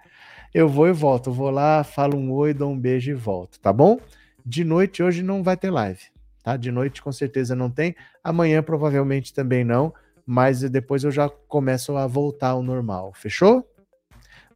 [0.54, 1.32] Eu vou e volto.
[1.32, 3.98] vou lá, falo um oi, dou um beijo e volto, tá bom?
[4.46, 6.02] De noite hoje não vai ter live,
[6.44, 6.58] tá?
[6.58, 7.96] De noite com certeza não tem.
[8.22, 9.94] Amanhã provavelmente também não,
[10.26, 13.14] mas depois eu já começo a voltar ao normal.
[13.14, 13.71] Fechou?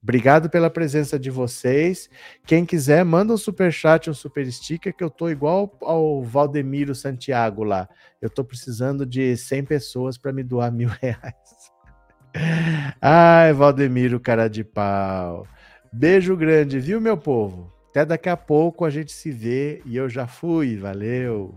[0.06, 2.08] Obrigado pela presença de vocês.
[2.46, 6.94] Quem quiser, manda um super chat, um super sticker, que eu tô igual ao Valdemiro
[6.94, 7.90] Santiago lá.
[8.22, 11.72] Eu tô precisando de 100 pessoas para me doar mil reais.
[13.02, 15.48] Ai, Valdemiro, cara de pau.
[15.92, 17.74] Beijo grande, viu, meu povo?
[17.90, 20.78] Até daqui a pouco a gente se vê e eu já fui.
[20.78, 21.56] Valeu.